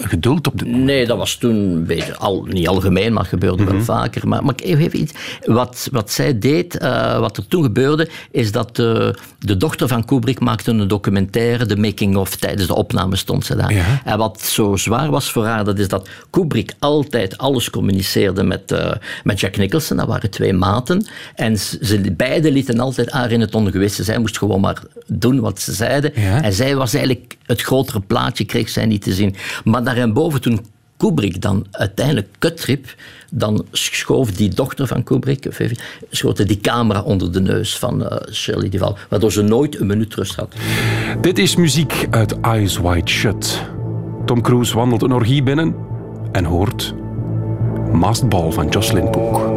[0.00, 3.68] geduld op de Nee, dat was toen een beetje, al, niet algemeen, maar gebeurde mm
[3.68, 3.76] -hmm.
[3.76, 4.28] wel vaker.
[4.28, 5.12] Maar, maar even iets.
[5.44, 10.04] Wat, wat zij deed, uh, wat er toen gebeurde, is dat de, de dochter van
[10.04, 13.72] Kubrick maakte een documentaire, de making-of, tijdens de opname stond ze daar.
[13.72, 14.00] Ja.
[14.04, 18.72] En wat zo zwaar was voor haar, dat is dat Kubrick altijd alles communiceerde met,
[18.72, 18.92] uh,
[19.24, 19.96] met Jack Nicholson.
[19.96, 21.06] Dat waren twee maten.
[21.34, 24.04] En ze beiden lieten altijd haar in het ongewisse.
[24.04, 26.12] Zij moest gewoon maar doen wat ze zeiden.
[26.14, 26.42] Ja.
[26.42, 29.34] En zij was eigenlijk het grotere plaatje, kreeg zij niet te zien.
[29.64, 30.60] Maar daarboven, toen
[31.00, 32.94] Kubrick dan uiteindelijk kutrip,
[33.30, 35.46] dan schoof die dochter van Kubrick,
[36.10, 40.14] schoot die camera onder de neus van uh, Shirley Duval, waardoor ze nooit een minuut
[40.14, 40.54] rust had.
[41.20, 43.62] Dit is muziek uit Eyes Wide Shut.
[44.26, 45.74] Tom Cruise wandelt een orgie binnen
[46.32, 46.94] en hoort
[47.92, 49.49] Mastball van Jocelyn Pook.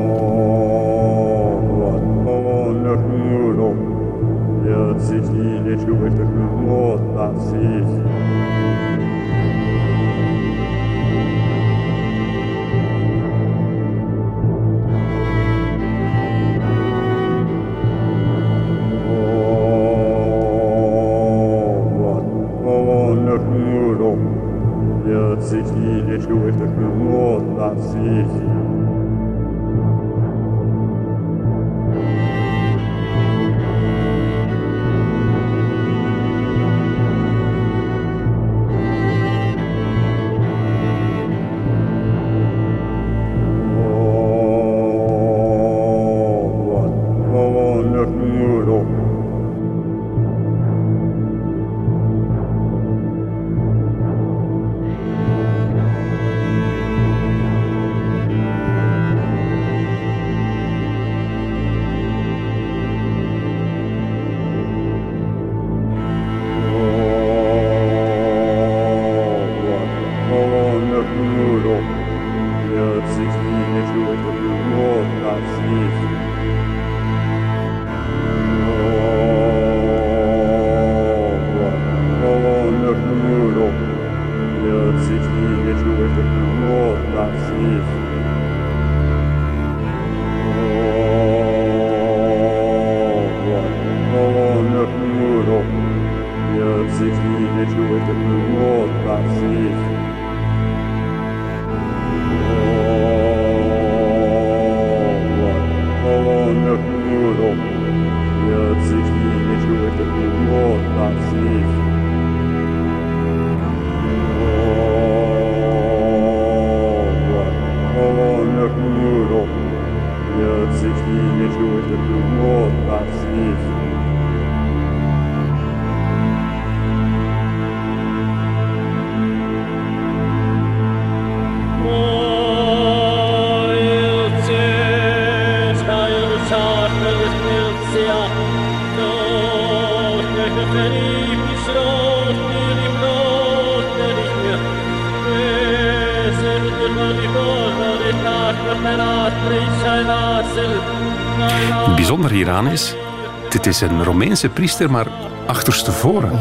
[153.54, 155.08] Dit is een Romeinse priester, maar
[155.46, 156.40] achterstevoren.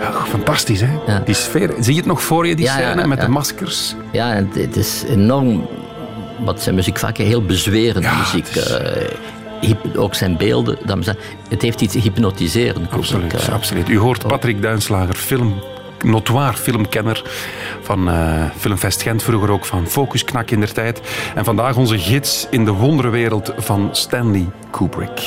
[0.00, 1.22] Ja, fantastisch, hè?
[1.24, 1.74] Die sfeer.
[1.80, 3.94] Zie je het nog voor je, die scène, met de maskers?
[4.12, 5.68] Ja, en het is enorm...
[6.38, 8.48] Wat zijn muziekvakken heel bezwerende muziek.
[9.64, 10.78] Uh, ook zijn beelden.
[11.48, 12.90] Het heeft iets hypnotiserend.
[12.90, 13.88] Absoluut, uh, absoluut.
[13.88, 15.62] U hoort Patrick Duinslager, film
[16.04, 17.22] notoire filmkenner
[17.82, 21.00] van uh, Filmfest Gent, vroeger ook van Focus Knak in der tijd.
[21.34, 25.20] En vandaag onze gids in de wonderwereld van Stanley Kubrick.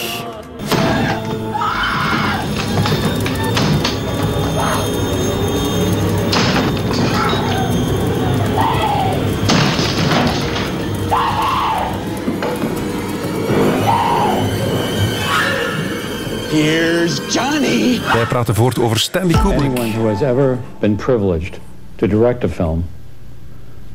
[16.51, 17.99] Here's Johnny.
[18.13, 19.59] Wij praten voort over Stanley Kubrick.
[19.59, 21.59] Anyone who has ever been privileged
[21.95, 22.83] to direct a film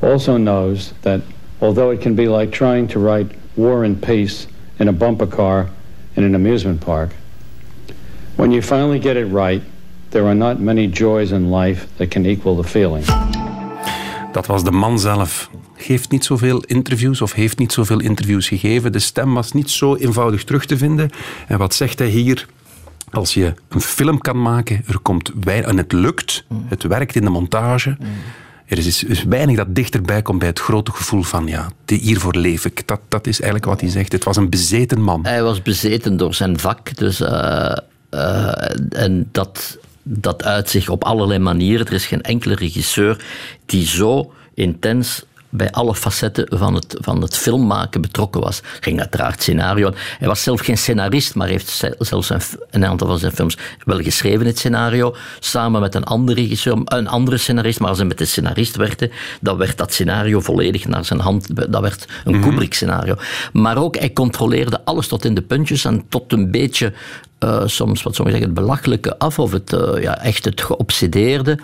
[0.00, 1.20] also knows that
[1.58, 4.46] although it can be like trying to write War and Peace
[4.78, 5.68] in a bumper car
[6.16, 7.10] in an amusement park,
[8.34, 9.62] when you finally get it right,
[10.08, 13.04] there are not many joys in life that can equal the feeling.
[14.32, 15.50] Dat was de man zelf.
[15.76, 18.92] Geeft niet zoveel interviews of heeft niet zoveel interviews gegeven.
[18.92, 21.10] De stem was niet zo eenvoudig terug te vinden.
[21.48, 22.46] En wat zegt hij hier?
[23.10, 27.24] Als je een film kan maken, er komt weinig, en het lukt, het werkt in
[27.24, 27.96] de montage.
[28.66, 32.64] Er is, is weinig dat dichterbij komt bij het grote gevoel van, ja, hiervoor leef
[32.64, 32.86] ik.
[32.86, 34.12] Dat, dat is eigenlijk wat hij zegt.
[34.12, 35.24] Het was een bezeten man.
[35.24, 36.96] Hij was bezeten door zijn vak.
[36.96, 37.76] Dus, uh,
[38.10, 38.52] uh,
[38.90, 41.86] en dat, dat uit zich op allerlei manieren.
[41.86, 43.24] Er is geen enkele regisseur
[43.66, 45.24] die zo intens
[45.56, 48.60] bij alle facetten van het, van het filmmaken betrokken was.
[48.80, 49.92] Ging uiteraard scenario.
[50.18, 52.40] Hij was zelf geen scenarist, maar heeft zelfs een,
[52.70, 55.16] een, aantal van zijn films wel geschreven, het scenario.
[55.38, 57.80] Samen met een andere regisseur, een andere scenarist.
[57.80, 61.70] Maar als hij met de scenarist werkte, dan werd dat scenario volledig naar zijn hand.
[61.72, 63.16] Dat werd een mm Kubrick-scenario.
[63.52, 66.92] Maar ook, hij controleerde alles tot in de puntjes en tot een beetje
[67.44, 71.58] uh, soms, wat sommigen zeggen, het belachelijke af of het, uh, ja, echt het geobsedeerde.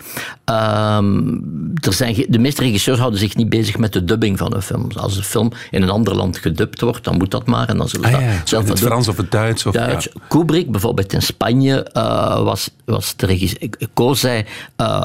[0.45, 4.61] Um, er zijn, de meeste regisseurs houden zich niet bezig met de dubbing van een
[4.61, 4.87] film.
[4.95, 7.69] Als een film in een ander land gedubt wordt, dan moet dat maar.
[7.69, 9.65] En dan zullen ze ah, ja, zelf het Frans of het Duits.
[9.65, 10.05] Of, Duits.
[10.05, 10.21] Ja.
[10.27, 13.69] Kubrick, bijvoorbeeld in Spanje, uh, was, was de regisseur.
[13.93, 14.45] Koos hij,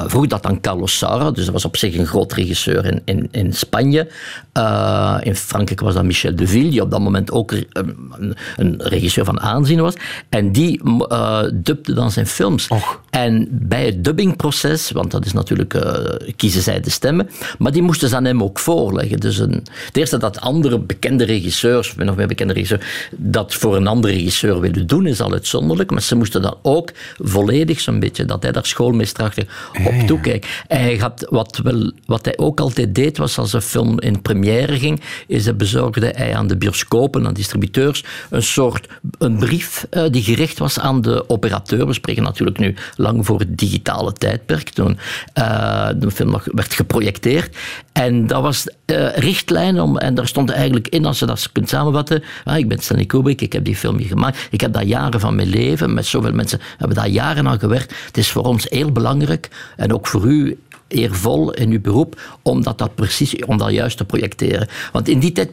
[0.05, 3.27] vroeg dat aan Carlos Saura, dus dat was op zich een groot regisseur in, in,
[3.31, 4.07] in Spanje.
[5.21, 9.39] in Frankrijk was dat Michel Deville, die op dat moment ook een, een regisseur van
[9.39, 9.93] aanzien was.
[10.29, 12.67] En die die uh, dubde dan zijn films.
[13.09, 15.93] En bij het dubbingproces, want dat is natuurlijk, uh,
[16.35, 19.19] kiezen zij de stemmen, maar die moesten ze aan hem ook voorleggen.
[19.19, 23.75] Dus een, het eerste dat andere bekende regisseurs, of nog meer bekende regisseurs, dat voor
[23.75, 27.99] een andere regisseur willen doen, is al uitzonderlijk, maar ze moesten dan ook volledig zo'n
[27.99, 29.45] beetje, dat hij daar schoolmeesterachtig
[29.85, 30.47] op toekijkt.
[30.67, 34.79] Hij had, wat, wel, wat hij ook altijd deed, was als een film in première
[34.79, 40.03] ging, is hij bezorgde hij aan de bioscopen, aan distributeurs, een soort een brief uh,
[40.09, 41.87] die gericht was aan de operateur.
[41.87, 44.97] We spreken natuurlijk nu lang voor het digitale tijdperk, toen
[45.37, 47.57] uh, de film nog werd geprojecteerd.
[47.91, 51.69] En dat was uh, richtlijn om, en daar stond eigenlijk in, als je dat kunt
[51.69, 54.83] samenvatten, ah, ik ben Stanley Kubrick, ik heb die film hier gemaakt, ik heb daar
[54.83, 57.93] jaren van mijn leven, met zoveel mensen hebben daar jaren aan gewerkt.
[58.05, 62.63] Het is voor ons heel belangrijk, en ook voor u eervol in uw beroep, om
[62.63, 64.67] dat, dat precies, om dat juist te projecteren.
[64.91, 65.51] Want in die tijd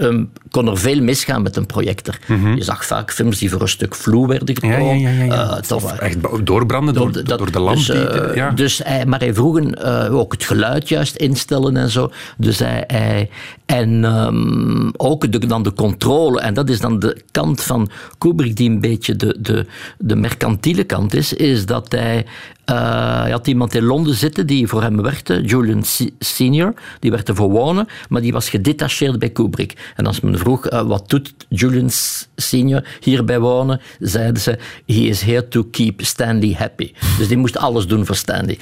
[0.00, 2.18] um, kon er veel misgaan met een projector.
[2.26, 2.56] Mm -hmm.
[2.56, 5.00] Je zag vaak films die voor een stuk vloe werden getoond.
[5.00, 5.60] Ja, ja, ja, ja.
[5.70, 7.76] Uh, of echt doorbranden door, door, de, door de lamp.
[7.76, 8.50] Dus, uh, ja.
[8.50, 12.10] dus hij, maar hij vroeg uh, ook het geluid juist instellen en zo.
[12.36, 13.30] Dus hij, hij
[13.66, 16.40] en um, ook de, dan de controle.
[16.40, 19.66] En dat is dan de kant van Kubrick die een beetje de, de,
[19.98, 21.32] de mercantiele kant is.
[21.32, 22.24] Is dat hij
[22.70, 25.82] uh, hij had iemand in Londen zitten die voor hem werkte, Julian
[26.18, 26.74] Senior.
[26.98, 29.92] Die werd ervoor wonen, maar die was gedetacheerd bij Kubrick.
[29.96, 31.90] En als men vroeg, uh, wat doet Julian
[32.36, 36.92] Senior hierbij wonen, zeiden ze, he is here to keep Stanley happy.
[37.18, 38.58] Dus die moest alles doen voor Stanley.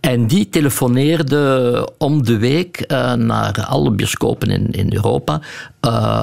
[0.00, 5.40] En die telefoneerde om de week uh, naar alle bioscopen in, in Europa,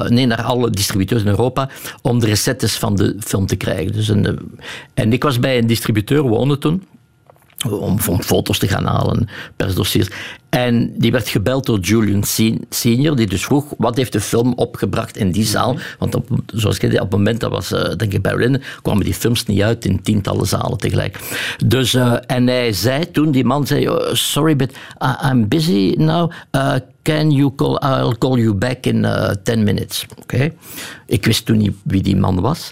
[0.07, 1.69] nee, naar alle distributeurs in Europa,
[2.01, 3.93] om de recettes van de film te krijgen.
[3.93, 4.39] Dus een,
[4.93, 6.83] en ik was bij een distributeur wonen toen,
[7.69, 10.09] om, om foto's te gaan halen, persdossiers.
[10.49, 12.23] En die werd gebeld door Julian
[12.69, 15.77] Senior, die dus vroeg wat heeft de film opgebracht in die zaal.
[15.99, 19.03] Want op, zoals ik zei, op het moment dat was, uh, denk ik, Berlin, kwamen
[19.03, 21.19] die films niet uit in tientallen zalen tegelijk.
[21.65, 24.73] Dus, uh, en hij zei toen, die man zei, oh, sorry, but
[25.31, 26.31] I'm busy now.
[26.51, 30.05] Uh, can you call, I'll call you back in uh, 10 minutes.
[30.11, 30.21] Oké.
[30.21, 30.53] Okay.
[31.05, 32.71] Ik wist toen niet wie die man was.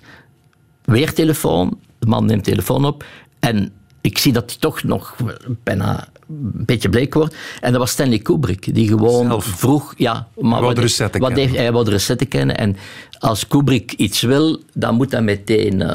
[0.85, 3.05] Weer telefoon, de man neemt telefoon op
[3.39, 5.15] en ik zie dat hij toch nog
[5.63, 7.35] bijna een beetje bleek wordt.
[7.61, 9.45] En dat was Stanley Kubrick, die gewoon Zelf.
[9.45, 9.93] vroeg...
[9.97, 12.57] Ja, maar wat, de wat heeft, hij wilde de recetten kennen.
[12.57, 12.75] En
[13.19, 15.73] als Kubrick iets wil, dan moet hij meteen...
[15.81, 15.88] Uh,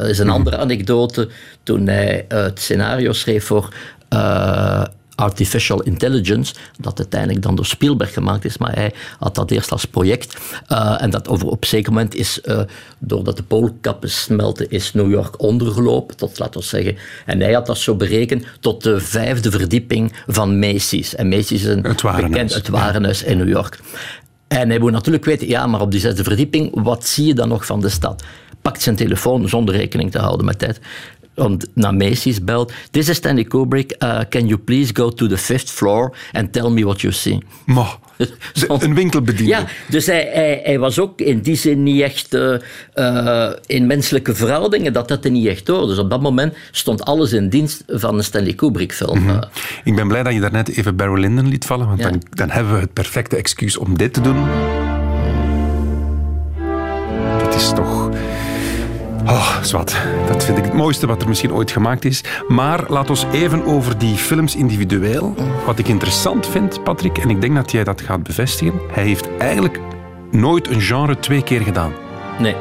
[0.00, 0.32] dat is een mm.
[0.32, 1.28] andere anekdote.
[1.62, 3.68] Toen hij het scenario schreef voor...
[4.12, 4.84] Uh,
[5.22, 9.84] Artificial Intelligence, dat uiteindelijk dan door Spielberg gemaakt is, maar hij had dat eerst als
[9.84, 10.36] project.
[10.68, 12.60] Uh, en dat over, op een zeker moment is, uh,
[12.98, 16.96] doordat de poolkappen smelten, is New York ondergelopen, tot laten we zeggen.
[17.26, 21.14] En hij had dat zo berekend tot de vijfde verdieping van Macy's.
[21.14, 23.80] En Macy's is een het bekend het warenhuis in New York.
[24.48, 27.48] En hij moet natuurlijk weten, ja, maar op die zesde verdieping, wat zie je dan
[27.48, 28.22] nog van de stad?
[28.62, 30.80] Pakt zijn telefoon zonder rekening te houden met tijd
[31.34, 32.72] om, naar Macy's belt.
[32.90, 33.94] This is Stanley Kubrick.
[33.98, 37.38] Uh, can you please go to the fifth floor and tell me what you see?
[37.66, 37.96] Maar,
[38.78, 39.58] een winkelbediening.
[39.58, 42.54] Ja, dus hij, hij, hij, was ook in die zin niet echt uh,
[42.94, 45.86] uh, in menselijke verhoudingen, dat dat er niet echt door.
[45.86, 49.18] Dus op dat moment stond alles in dienst van een Stanley Kubrick film.
[49.18, 49.44] Mm -hmm.
[49.84, 52.10] Ik ben blij dat je daarnet even Barry Lyndon liet vallen, want ja.
[52.10, 54.46] dan, dan hebben we het perfecte excuus om dit te doen.
[57.38, 58.01] Dat is toch
[59.26, 59.96] Oh, zwart.
[60.26, 62.24] Dat vind ik het mooiste wat er misschien ooit gemaakt is.
[62.48, 65.34] Maar laat ons even over die films individueel.
[65.66, 68.80] Wat ik interessant vind, Patrick, en ik denk dat jij dat gaat bevestigen.
[68.92, 69.80] Hij heeft eigenlijk
[70.30, 71.92] nooit een genre twee keer gedaan.
[72.38, 72.56] Nee.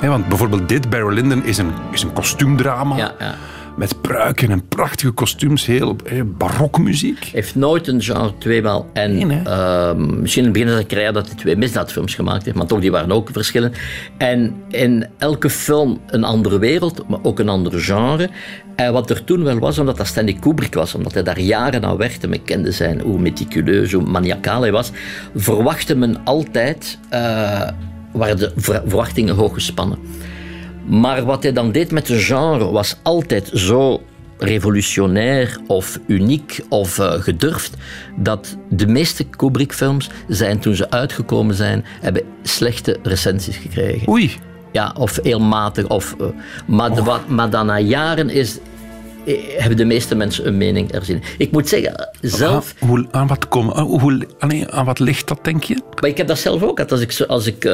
[0.00, 2.96] want bijvoorbeeld dit, Barry Lyndon, is een, is een kostuumdrama.
[2.96, 3.34] Ja, ja
[3.76, 7.18] met pruiken en prachtige kostuums, heel eh, barokmuziek.
[7.18, 8.86] Hij heeft nooit een genre tweemaal.
[8.92, 12.56] En nee, uh, misschien in het begin zijn carrière dat hij twee misdaadfilms gemaakt heeft,
[12.56, 13.72] maar toch, die waren ook verschillen.
[14.18, 18.28] En in elke film een andere wereld, maar ook een ander genre.
[18.76, 21.84] En wat er toen wel was, omdat dat Stanley Kubrick was, omdat hij daar jaren
[21.84, 24.90] aan werkte, men kende zijn hoe meticuleus, hoe maniacaal hij was,
[25.34, 27.68] verwachtte men altijd, uh,
[28.12, 29.98] waren de verwachtingen hoog gespannen.
[30.86, 34.02] Maar wat hij dan deed met de genre was altijd zo
[34.38, 37.74] revolutionair of uniek of uh, gedurfd
[38.16, 44.08] dat de meeste Kubrick-films zijn toen ze uitgekomen zijn, hebben slechte recensies gekregen.
[44.08, 44.36] Oei.
[44.72, 45.88] Ja, of heel matig.
[45.88, 46.26] Of, uh,
[46.66, 48.64] maar, de, wat, maar dan na jaren is eh,
[49.56, 51.22] hebben de meeste mensen een mening erzien.
[51.38, 52.74] Ik moet zeggen, zelf...
[52.80, 54.26] Aan, hoe, aan, wat, kom, hoe,
[54.70, 55.82] aan wat ligt dat, denk je?
[56.00, 56.80] Maar ik heb dat zelf ook.
[56.80, 57.72] Als ik, als ik uh,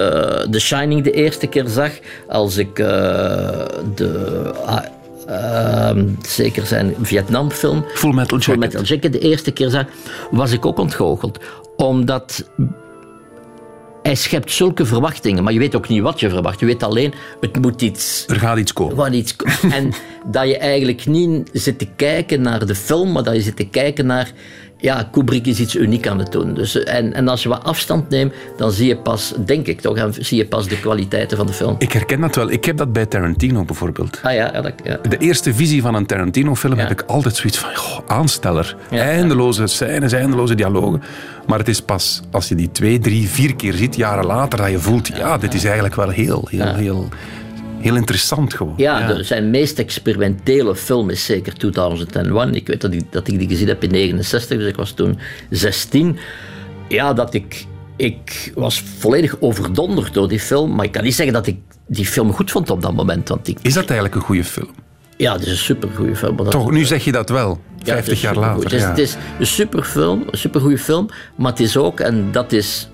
[0.51, 1.91] The Shining de eerste keer zag,
[2.29, 2.87] als ik uh,
[3.95, 4.51] de...
[5.29, 5.91] Uh,
[6.27, 7.85] zeker zijn Vietnamfilm.
[7.95, 8.43] Full Metal Jacket.
[8.45, 9.85] Full Metal Jacket de eerste keer zag,
[10.31, 11.39] was ik ook ontgoocheld.
[11.77, 12.45] Omdat
[14.03, 16.61] hij schept zulke verwachtingen, maar je weet ook niet wat je verwacht.
[16.61, 18.25] Je weet alleen, het moet iets...
[18.27, 18.97] Er gaat iets komen.
[18.97, 19.37] Wat iets,
[19.79, 19.93] en
[20.27, 23.69] dat je eigenlijk niet zit te kijken naar de film, maar dat je zit te
[23.69, 24.33] kijken naar
[24.83, 26.55] ja, Kubrick is iets uniek aan het doen.
[26.55, 29.97] Dus, en, en als je wat afstand neemt, dan zie je pas, denk ik toch,
[29.97, 31.75] dan zie je pas de kwaliteiten van de film.
[31.79, 32.51] Ik herken dat wel.
[32.51, 34.21] Ik heb dat bij Tarantino bijvoorbeeld.
[34.23, 34.99] Ah ja, ja, dat, ja.
[35.09, 38.77] De eerste visie van een Tarantino-film heb ik altijd zoiets van, goh, aansteller.
[38.91, 41.03] eindeloze scènes, eindeloze dialogen.
[41.47, 44.71] Maar het is pas als je die twee, drie, vier keer ziet, jaren later, dat
[44.71, 47.09] je voelt, ja, dit is eigenlijk wel heel, heel, heel
[47.83, 48.75] heel interessant gewoon.
[48.77, 52.55] Ja, zijn meest experimentele film is zeker 2001.
[52.55, 55.19] Ik weet dat ik, dat ik die gezien heb in 69, dus ik was toen
[55.51, 56.19] 16.
[56.89, 57.67] Ja, dat ik,
[57.97, 60.75] ik was volledig overdonderd door die film.
[60.75, 61.57] Maar ik kan niet zeggen dat ik
[61.87, 63.29] die film goed vond op dat moment.
[63.29, 64.71] Want ik, is dat eigenlijk een goede film?
[65.17, 66.37] Ja, het is een supergoeie film.
[66.37, 68.63] Toch, nu zeg je dat wel, 50 jaar later.
[68.63, 72.53] Het is, het is een superfilm, een supergoeie film, maar het is ook, en dat
[72.53, 72.89] is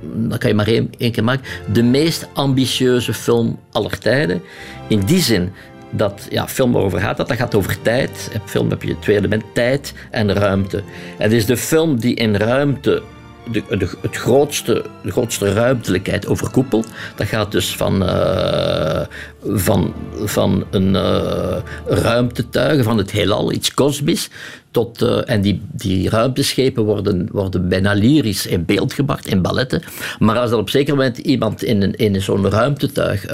[0.00, 4.42] dat kan je maar één, keer maken, de meest ambitieuze film aller tijden.
[4.88, 5.52] In die zin
[5.90, 8.30] dat ja, film waarover gaat dat, dat gaat over tijd.
[8.32, 10.82] In film heb je het tweede element, tijd en ruimte.
[11.16, 13.02] Het is de film die in ruimte
[13.50, 16.88] de, het grootste, de grootste ruimtelijkheid overkoepelt.
[17.16, 19.00] Dat gaat dus van, uh,
[19.44, 19.94] van,
[20.24, 24.30] van een uh, ruimtetuigen, van het heelal, iets kosmisch,
[24.78, 29.82] tot, uh, en die, die ruimteschepen worden, worden bijna lyrisch in beeld gebracht, in balletten.
[30.18, 33.24] Maar als er op zeker moment iemand in, in zo'n ruimtetuig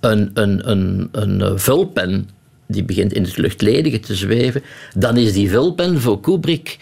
[0.00, 2.28] een, een, een, een vulpen
[2.66, 4.62] die begint in het luchtledige te zweven,
[4.96, 6.78] dan is die vulpen voor Kubrick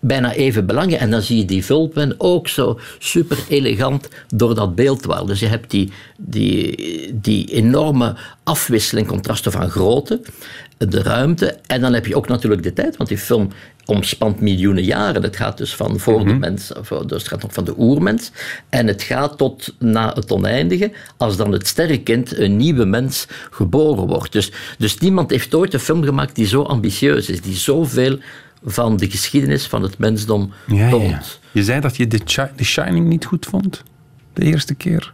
[0.00, 1.02] bijna even belangrijk.
[1.02, 5.26] En dan zie je die vulpen ook zo super elegant door dat beeld wel.
[5.26, 6.74] Dus je hebt die, die,
[7.14, 10.20] die enorme afwisseling, contrasten van grootte,
[10.78, 11.58] de ruimte.
[11.66, 13.48] En dan heb je ook natuurlijk de tijd, want die film
[13.84, 15.22] omspant miljoenen jaren.
[15.22, 16.38] Het gaat dus van voor de mhm.
[16.38, 16.72] mens,
[17.06, 18.30] dus het gaat nog van de oermens.
[18.68, 24.06] En het gaat tot na het oneindige, als dan het sterrenkind, een nieuwe mens, geboren
[24.06, 24.32] wordt.
[24.32, 28.18] Dus, dus niemand heeft ooit een film gemaakt die zo ambitieus is, die zoveel
[28.64, 30.52] van de geschiedenis van het mensdom
[30.90, 31.40] toont.
[31.52, 33.82] Je zei dat je The Shining niet goed vond,
[34.32, 35.12] de eerste keer.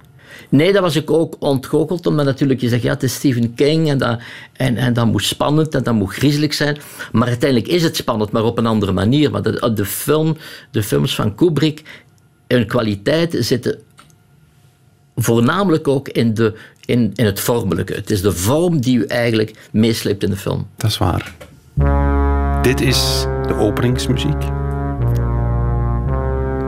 [0.54, 3.88] Nee, dat was ik ook ontgoocheld, omdat natuurlijk je zegt, ja, het is Stephen King
[3.88, 4.20] en dat,
[4.52, 6.76] en, en dat moet spannend en dat moet griezelig zijn.
[7.12, 9.42] Maar uiteindelijk is het spannend, maar op een andere manier.
[9.42, 10.36] De, de, film,
[10.70, 11.82] de films van Kubrick,
[12.46, 13.78] hun kwaliteit zitten
[15.16, 17.94] voornamelijk ook in, de, in, in het vormelijke.
[17.94, 20.66] Het is de vorm die u eigenlijk meesleept in de film.
[20.76, 21.34] Dat is waar.
[22.62, 24.63] Dit is de openingsmuziek.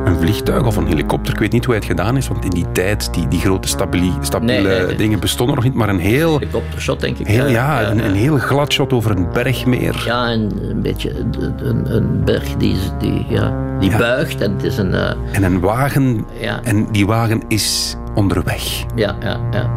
[0.07, 2.73] Een vliegtuig of een helikopter, ik weet niet hoe het gedaan is, want in die
[2.73, 6.39] tijd, die, die grote stabiele, stabiele dingen bestonden nog niet, maar een heel...
[6.39, 7.27] Helikoptershot, denk ik.
[7.27, 10.03] Heel, ja, een, een, heel glad shot over een bergmeer.
[10.05, 14.79] Ja, een, een beetje een, een berg die, die, ja, die buigt en het is
[14.79, 14.93] een...
[14.93, 15.11] Uh...
[15.33, 16.61] En een wagen, ja.
[16.63, 18.85] en die wagen is onderweg.
[18.95, 19.71] Ja, ja, ja.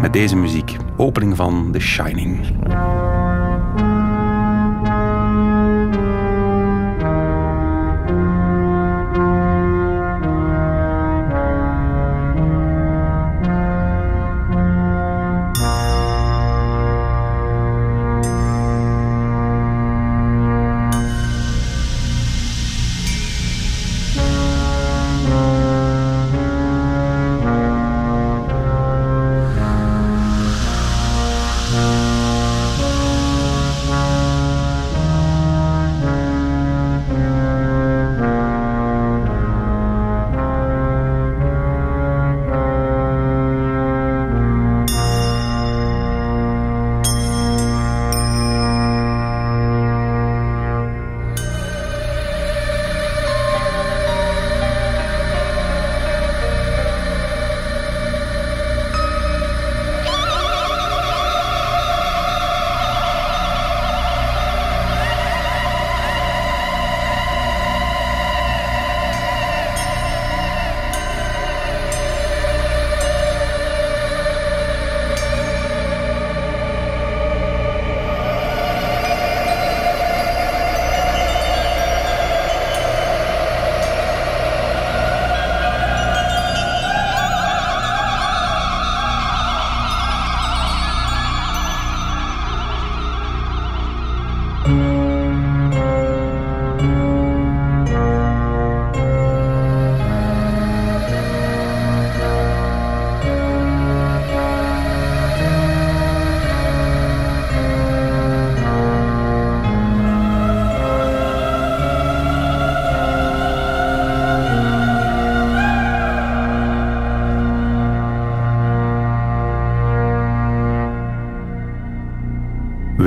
[0.00, 2.40] Met deze muziek, opening van The Shining.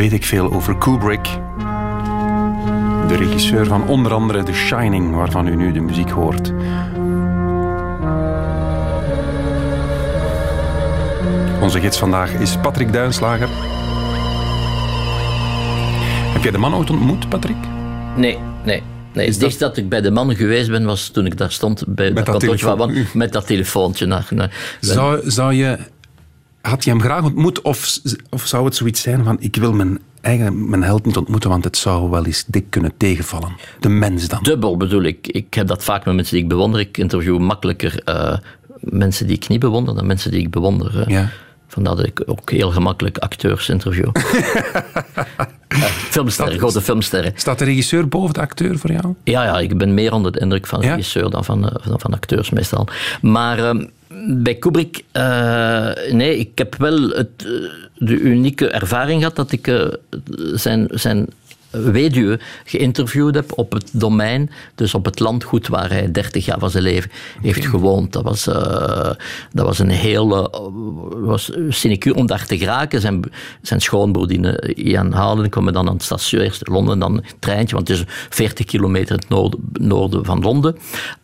[0.09, 1.23] Weet ik veel over Kubrick.
[3.07, 6.53] De regisseur van onder andere The Shining, waarvan u nu de muziek hoort.
[11.61, 13.47] Onze gids vandaag is Patrick Duinslager.
[16.33, 17.57] Heb jij de man ooit ontmoet, Patrick?
[18.15, 18.83] Nee, nee.
[19.13, 19.77] Nee, het dichtst dat...
[19.77, 22.59] ik bij de man geweest ben, was toen ik daar stond bij met dat, dat
[22.59, 24.05] van, met dat telefoontje.
[24.05, 25.77] Naar, naar, zou, zou je,
[26.61, 27.99] had je hem graag ontmoet of,
[28.29, 31.63] of zou het zoiets zijn van ik wil mijn eigen mijn held niet ontmoeten, want
[31.63, 33.55] het zou wel eens dik kunnen tegenvallen.
[33.79, 34.43] De mens dan.
[34.43, 35.27] Dubbel bedoel ik.
[35.27, 36.79] Ik heb dat vaak met mensen die ik bewonder.
[36.79, 38.37] Ik interview makkelijker uh,
[38.79, 41.11] mensen die ik niet bewonder dan mensen die ik bewonder.
[41.11, 41.29] Ja.
[41.67, 44.11] Vandaar dat ik ook heel gemakkelijk acteurs interview.
[45.75, 45.83] uh,
[46.15, 47.33] filmsterren, grote filmsterren.
[47.35, 49.15] Staat de regisseur boven de acteur voor jou?
[49.23, 50.91] Ja, ja ik ben meer onder de indruk van de ja?
[50.91, 52.87] regisseur dan van, van, van, acteurs meestal.
[53.21, 53.85] Maar uh,
[54.27, 57.47] bij Kubrick, uh, nee, ik heb wel het,
[57.95, 59.91] de unieke ervaring gehad dat ik
[60.53, 61.27] zijn, zijn
[61.71, 66.69] weduwe geïnterviewd heb op het domein, dus op het landgoed waar hij 30 jaar van
[66.69, 67.11] zijn leven
[67.41, 68.13] heeft gewoond.
[68.13, 68.55] Dat was, uh,
[69.51, 70.49] dat was een hele
[71.15, 73.01] was sinecure om daar te geraken.
[73.01, 73.21] Zijn,
[73.61, 77.75] zijn schoonbroer, die Ian Halen, kwam dan aan het station, eerst Londen, dan een treintje,
[77.75, 80.77] want het is 40 kilometer het noorden, noorden van Londen.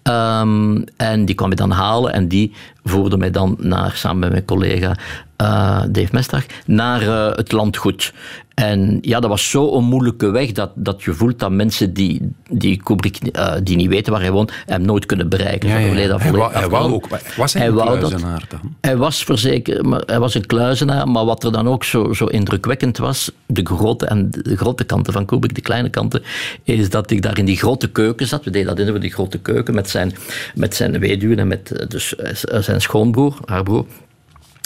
[0.04, 2.54] Um, en die kwam me dan halen en die
[2.90, 4.96] voerde mij dan naar, samen met mijn collega
[5.42, 8.14] uh, Dave Mestag, naar uh, het landgoed.
[8.54, 12.82] En ja, dat was zo'n moeilijke weg dat, dat je voelt dat mensen die, die
[12.84, 15.70] Kubrick, uh, die niet weten waar hij woont, hem nooit kunnen bereiken.
[15.70, 16.18] Ja, ja.
[16.18, 18.76] Hij, wou, hij wou ook, was hij, hij een kluizenaar dat, dan?
[18.82, 22.26] Hij was verzekerd, maar hij was een kluizenaar, maar wat er dan ook zo, zo
[22.26, 26.24] indrukwekkend was, de grote, en de grote kanten van Kubrick, de kleine kanten,
[26.64, 28.44] is dat ik daar in die grote keuken zat.
[28.44, 30.14] We deden dat in die grote keuken met zijn,
[30.56, 32.16] met zijn weduwe en met dus,
[32.60, 33.86] zijn schoonbroer, haar broer.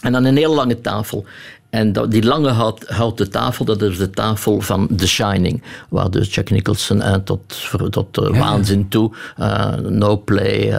[0.03, 1.25] En dan een hele lange tafel.
[1.69, 5.63] En die lange hout, houten tafel, dat is de tafel van The Shining.
[5.89, 10.69] Waar dus Jack Nicholson uh, tot, tot uh, ja, waanzin toe, uh, no play,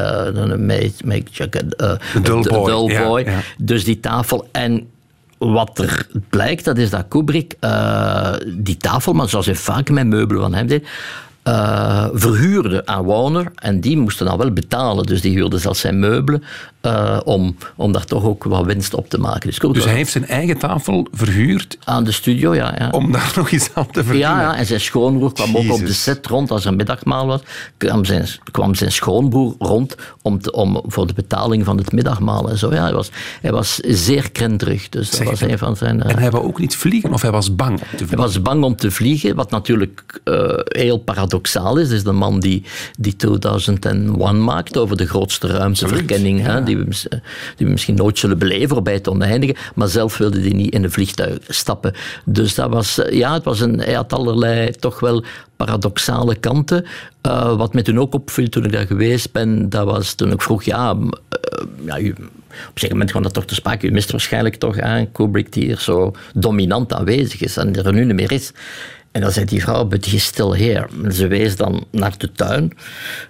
[0.58, 2.64] make, make Jack, The Dull Boy.
[2.64, 3.20] Dull boy.
[3.20, 4.48] Ja, dus die tafel.
[4.52, 4.88] En
[5.38, 7.56] wat er blijkt, dat is dat Kubrick
[8.46, 10.86] die tafel, maar zoals hij vaak met meubelen van hem deed,
[11.44, 15.06] uh, verhuurde aan Warner en die moesten dan wel betalen.
[15.06, 16.42] Dus die huurde zelfs zijn meubelen
[16.82, 19.48] uh, om, om daar toch ook wat winst op te maken.
[19.48, 21.78] Dus, dus hij heeft zijn eigen tafel verhuurd?
[21.84, 22.74] Aan de studio, ja.
[22.78, 22.90] ja.
[22.90, 24.30] Om daar nog iets aan te verdienen?
[24.30, 27.40] Ja, ja en zijn schoonbroer kwam ook op de set rond als er middagmaal was.
[27.76, 32.50] Kwam zijn, kwam zijn schoonbroer rond om, te, om voor de betaling van het middagmaal
[32.50, 32.72] en zo.
[32.72, 33.10] Ja, hij, was,
[33.40, 34.88] hij was zeer krenterig.
[34.88, 35.96] Dus dat was een van zijn...
[35.96, 38.18] Uh, en hij wou ook niet vliegen of hij was bang om te vliegen?
[38.18, 40.20] Hij was bang om te vliegen, wat natuurlijk
[40.68, 41.88] heel paradoxaal is.
[41.88, 42.64] Dat is de man die,
[42.98, 46.40] die 2001 maakt over de grootste ruimteverkenning.
[46.40, 46.44] Ja.
[46.44, 47.20] Hè, die, we,
[47.56, 49.56] die misschien nooit zullen beleven bij het oneindige.
[49.74, 51.94] Maar zelf wilde hij niet in een vliegtuig stappen.
[52.24, 55.24] Dus dat was, ja, het was een, hij had allerlei toch wel
[55.56, 56.86] paradoxale kanten.
[57.26, 60.42] Uh, wat mij toen ook opviel toen ik daar geweest ben, dat was toen ik
[60.42, 61.06] vroeg, ja, uh,
[61.84, 62.12] ja
[62.68, 63.86] op een moment kwam dat toch te sprake.
[63.86, 68.04] U mist waarschijnlijk toch aan Kubrick die hier zo dominant aanwezig is en er nu
[68.04, 68.52] niet meer is.
[69.12, 72.72] En dan zei die vrouw, but he's still ze wees dan naar de tuin.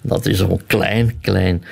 [0.02, 1.64] Dat is zo'n klein, klein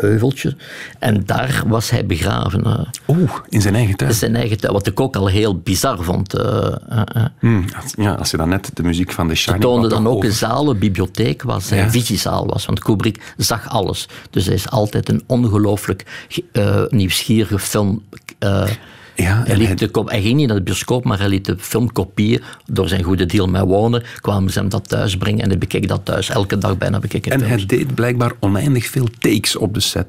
[0.00, 0.56] heuveltje.
[0.98, 2.88] En daar was hij begraven.
[3.08, 4.10] Oeh, in zijn eigen tuin?
[4.10, 6.34] In zijn eigen tuin, wat ik ook al heel bizar vond.
[7.40, 7.64] Mm,
[7.96, 9.62] ja, als je dan net de muziek van The Shining...
[9.62, 11.90] Ze toonden dan ook een zaal, een bibliotheek, waar zijn ja.
[11.90, 12.66] visiezaal was.
[12.66, 14.08] Want Kubrick zag alles.
[14.30, 16.28] Dus hij is altijd een ongelooflijk
[16.88, 18.02] nieuwsgierige film...
[19.16, 19.74] Ja, hij, hij...
[19.74, 23.02] De, hij ging niet naar de bioscoop, maar hij liet de film kopieën door zijn
[23.02, 24.18] goede deal met Warner.
[24.20, 26.28] Kwamen ze hem dat thuis brengen en hij bekeek dat thuis.
[26.28, 30.06] Elke dag bijna bekeek En hij deed blijkbaar oneindig veel takes op de set.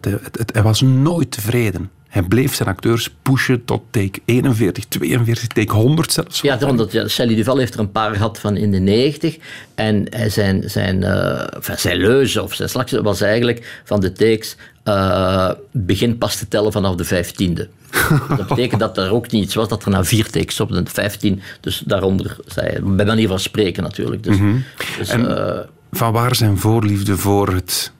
[0.54, 1.90] hij was nooit tevreden.
[2.18, 6.42] Hij bleef zijn acteurs pushen tot take 41, 42, take 100 zelfs.
[6.42, 9.38] Ja, omdat ja, Shelley Duval heeft er een paar gehad van in de 90.
[9.76, 11.44] En zijn, zijn, uh,
[11.76, 16.72] zijn leuze of zijn slagje was eigenlijk van de takes uh, begin pas te tellen
[16.72, 17.70] vanaf de vijftiende.
[18.38, 20.84] dat betekent dat er ook niet iets was dat er na vier takes op de
[20.86, 24.24] 15, dus daaronder, zei, bij manier van spreken natuurlijk.
[24.24, 24.64] Dus, mm -hmm.
[24.98, 25.60] dus, en uh,
[25.92, 27.92] van waar zijn voorliefde voor het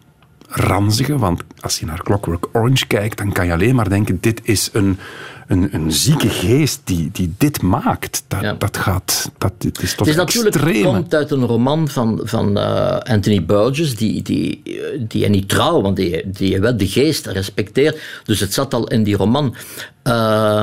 [0.48, 1.18] ranzige?
[1.18, 4.70] Want als je naar Clockwork Orange kijkt, dan kan je alleen maar denken: dit is
[4.74, 5.00] een,
[5.48, 8.24] een, een zieke geest die, die dit maakt.
[8.28, 8.54] Dat, ja.
[8.54, 9.32] dat gaat.
[9.38, 10.84] Dat, dit is tot het is natuurlijk extreme.
[10.84, 14.62] komt uit een roman van, van uh, Anthony Burgess, die, die,
[15.00, 18.00] die hij niet trouw, want die, die wel de geest respecteert.
[18.24, 19.56] Dus het zat al in die roman.
[20.04, 20.14] Uh,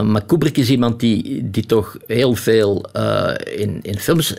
[0.03, 4.35] maar Kubrick is iemand die, die toch heel veel uh, in, in films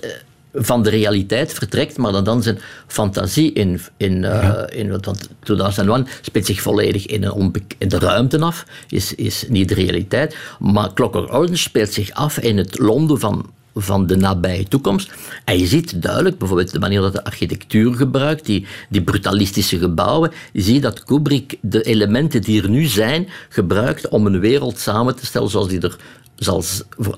[0.56, 4.70] van de realiteit vertrekt, maar dat dan zijn fantasie in, in, uh, ja.
[4.70, 9.70] in want 2001 speelt zich volledig in, een in de ruimte af, is, is niet
[9.70, 10.38] de realiteit.
[10.60, 15.14] Maar Clockwork Orange speelt zich af in het Londen van van de nabije toekomst.
[15.46, 20.32] En je ziet duidelijk, bijvoorbeeld de manier dat de architectuur gebruikt, die, die brutalistische gebouwen,
[20.54, 25.16] je ziet dat Kubrick de elementen die er nu zijn, gebruikt om een wereld samen
[25.16, 25.98] te stellen zoals die er
[26.36, 26.64] zal,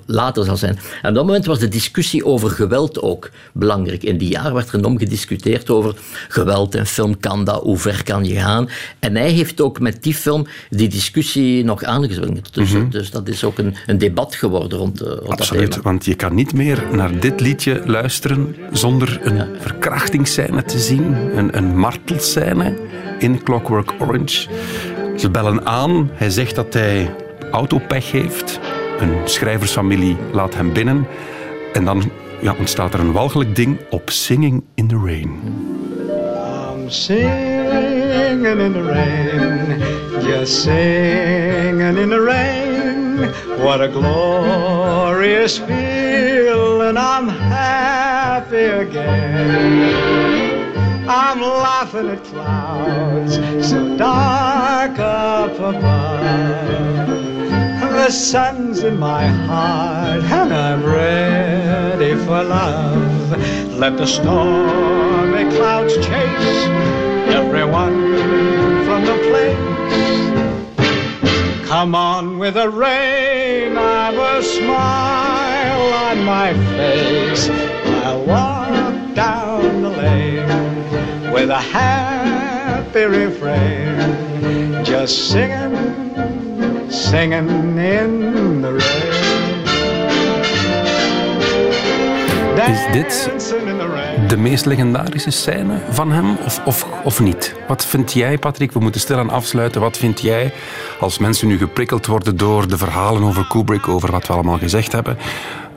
[0.05, 0.80] later zal zijn.
[1.01, 4.03] En op dat moment was de discussie over geweld ook belangrijk.
[4.03, 5.95] In die jaar werd er enorm gediscuteerd over
[6.28, 7.20] geweld en film.
[7.20, 7.61] Kan dat?
[7.61, 8.70] Hoe ver kan je gaan?
[8.99, 12.53] En hij heeft ook met die film die discussie nog aangezwengd.
[12.53, 12.89] Dus, mm -hmm.
[12.89, 15.84] dus dat is ook een, een debat geworden rond, uh, rond Absoluut, dat thema.
[15.84, 19.47] want je kan niet meer naar dit liedje luisteren zonder een ja.
[19.59, 21.13] verkrachtingsscène te zien.
[21.38, 22.78] Een, een martelscène
[23.20, 24.47] in Clockwork Orange.
[25.18, 26.09] Ze bellen aan.
[26.13, 27.15] Hij zegt dat hij
[27.51, 28.59] autopech heeft.
[29.00, 31.08] Een schrijversfamilie laat hem binnen.
[31.74, 35.30] En dan ja, ontstaat er een walgelijk ding op Singing in the Rain.
[36.88, 39.82] I'm singing in the rain,
[40.22, 43.30] just singing in the rain.
[43.62, 50.18] What a glorious feeling, I'm happy again.
[51.10, 53.39] I'm laughing at clouds
[53.70, 57.37] so dark up above.
[58.08, 63.74] The sun's in my heart and I'm ready for love.
[63.74, 66.68] Let the stormy clouds chase
[67.36, 68.16] everyone
[68.86, 69.60] from the place.
[71.68, 77.49] Come on with the rain, I've a smile on my face.
[78.05, 80.47] I'll walk down the lane
[81.34, 86.47] with a happy refrain, just singing
[86.90, 89.18] singing in the rain.
[92.58, 93.32] Is dit
[94.28, 97.56] de meest legendarische scène van hem of, of, of niet?
[97.68, 98.72] Wat vind jij, Patrick?
[98.72, 99.82] We moeten stilaan afsluiten.
[99.82, 100.54] Wat vind jij
[101.00, 104.92] als mensen nu geprikkeld worden door de verhalen over Kubrick, over wat we allemaal gezegd
[104.92, 105.18] hebben?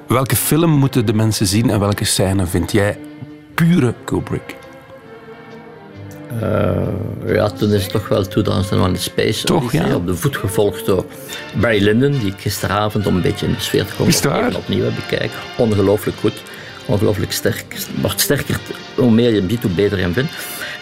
[0.06, 2.98] Welke film moeten de mensen zien en welke scène vind jij
[3.54, 4.59] pure Kubrick?
[6.42, 9.94] Uh, ja, toen is het toch wel 2001 Space toch, ja.
[9.94, 11.04] op de voet gevolgd door
[11.60, 14.94] Barry Lyndon, die ik gisteravond om een beetje in de sfeer te komen opnieuw heb
[14.94, 15.38] bekijken.
[15.56, 16.42] Ongelooflijk goed,
[16.86, 17.86] ongelooflijk sterk.
[18.00, 18.60] Wordt sterker,
[18.94, 20.32] hoe meer je hem ziet, hoe beter je hem vindt.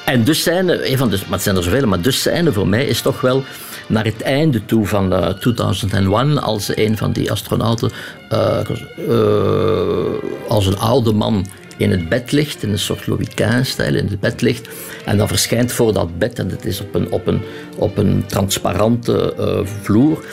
[0.05, 2.69] En dus zijn een van de, maar het zijn er zoveel, maar dus zijn voor
[2.69, 3.45] mij is toch wel
[3.87, 7.91] naar het einde toe van uh, 2001, als een van die astronauten
[8.33, 8.59] uh,
[10.49, 11.47] als een oude man
[11.79, 14.69] in het bed ligt, in een soort Louis XV-stijl in het bed ligt.
[15.05, 17.41] En dan verschijnt voor dat bed, en het is op een, op een,
[17.77, 20.25] op een transparante uh, vloer,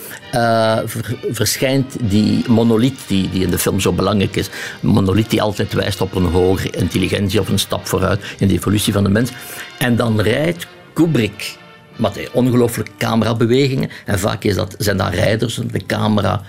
[0.86, 4.50] ver, verschijnt die monoliet die, die in de film zo belangrijk is.
[4.82, 8.54] Een monoliet die altijd wijst op een hogere intelligentie of een stap vooruit in de
[8.54, 9.32] evolutie van de mens.
[9.78, 11.58] En dan rijdt Kubrick
[11.96, 13.90] met ongelooflijke camerabewegingen.
[14.06, 16.42] En vaak is dat, zijn dat rijders, de camera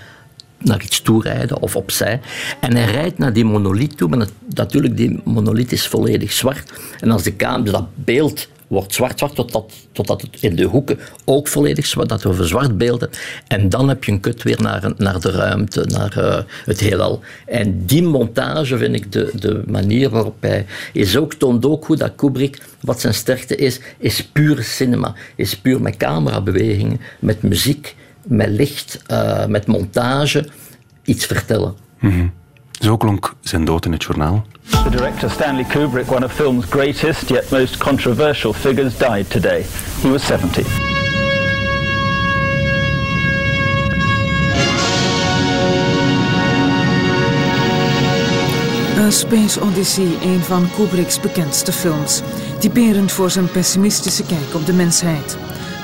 [0.57, 2.19] naar iets toe rijden of opzij.
[2.59, 6.71] En hij rijdt naar die monoliet toe, maar natuurlijk, die monoliet is volledig zwart.
[6.99, 11.47] En als de camera, dat beeld wordt zwart-zwart totdat, totdat het in de hoeken ook
[11.47, 13.07] volledig zwart, dat we een zwart beeld.
[13.47, 17.19] En dan heb je een kut weer naar, naar de ruimte, naar uh, het heelal.
[17.45, 21.97] En die montage vind ik de, de manier waarop hij is ook, toont ook goed
[21.97, 25.13] dat Kubrick, wat zijn sterkte is, is puur cinema.
[25.35, 27.95] Is puur met camerabewegingen, met muziek,
[28.27, 30.49] met licht, uh, met montage,
[31.03, 31.75] iets vertellen.
[31.99, 32.31] Mm -hmm.
[32.79, 34.45] Zo klonk zijn dood in het journaal.
[34.69, 39.65] The director Stanley Kubrick, one of film's greatest yet most controversial figures, died today.
[40.01, 40.65] He was 70.
[49.07, 52.21] A Space Odyssey, een van Kubrick's bekendste films.
[52.59, 55.37] Typerend voor zijn pessimistische kijk op de mensheid.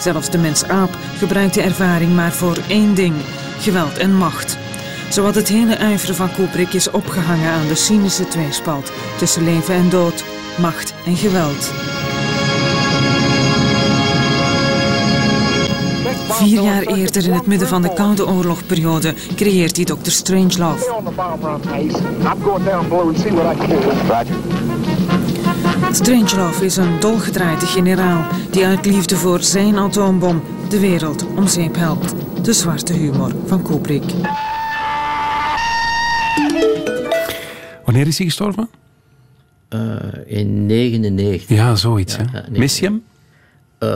[0.04, 3.16] Zelfs de mens-aap gebruikt de ervaring maar voor één ding:
[3.60, 4.58] geweld en macht.
[5.10, 9.90] Zowat het hele ijveren van Kubrick is opgehangen aan de cynische tweespalt tussen leven en
[9.90, 10.24] dood,
[10.60, 11.72] macht en geweld.
[16.30, 20.10] Vier jaar eerder, in het midden van de Koude Oorlogperiode, creëert hij Dr.
[20.10, 20.92] Strangelove.
[25.92, 31.76] Strangelove is een dolgedraaide generaal die uit liefde voor zijn atoombom de wereld om zeep
[31.76, 32.14] helpt.
[32.46, 34.04] De zwarte humor van Kubrick.
[37.86, 38.70] Wanneer is hij gestorven?
[39.70, 39.96] Uh,
[40.26, 41.48] in 99.
[41.48, 42.16] Ja, zoiets.
[42.16, 42.60] Ja, hè?
[42.60, 43.04] Mis je hem?
[43.80, 43.90] Uh,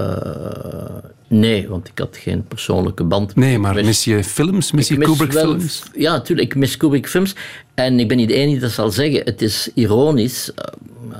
[1.27, 3.35] Nee, want ik had geen persoonlijke band.
[3.35, 4.71] Nee, maar mis je films?
[4.71, 5.83] Mis je Kubrick films?
[5.95, 6.47] Ja, natuurlijk.
[6.47, 7.35] Ik mis Kubrick films.
[7.73, 9.21] En ik ben niet de enige die dat zal zeggen.
[9.25, 10.51] Het is ironisch,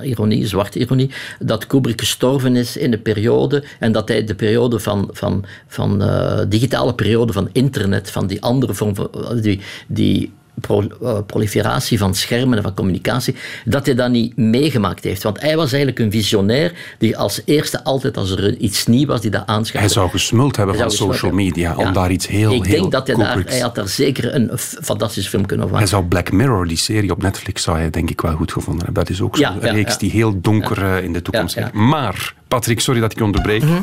[0.01, 4.35] uh, ironie, zwarte ironie, dat Kubrick gestorven is in de periode en dat hij de
[4.35, 9.09] periode van, van, van uh, digitale periode van internet, van die andere vorm van,
[9.41, 10.31] die, die
[10.61, 10.87] pro,
[11.25, 13.35] proliferatie van schermen en van communicatie,
[13.65, 15.23] dat hij dat niet meegemaakt heeft.
[15.23, 19.21] Want hij was eigenlijk een visionair die als eerste altijd als er iets nieuw was,
[19.21, 19.79] die dat aanschouwde.
[19.79, 23.07] Hij zou gesmuld hebben van social media, om daar iets heel, Ik heel denk dat
[23.07, 25.81] hij daar, hij had daar zeker een fantastische film kunnen maken.
[25.81, 28.85] Hij zou Black Mirror, die serie op Netflix, zou hij denk ik wel goed gevonden
[28.85, 29.03] hebben.
[29.03, 31.73] Dat is ook zo'n ja, reeks die heel donker uh, in de toekomst ligt.
[31.73, 33.63] Maar, Patrick, sorry dat ik je onderbreek.
[33.63, 33.81] Mm -hmm.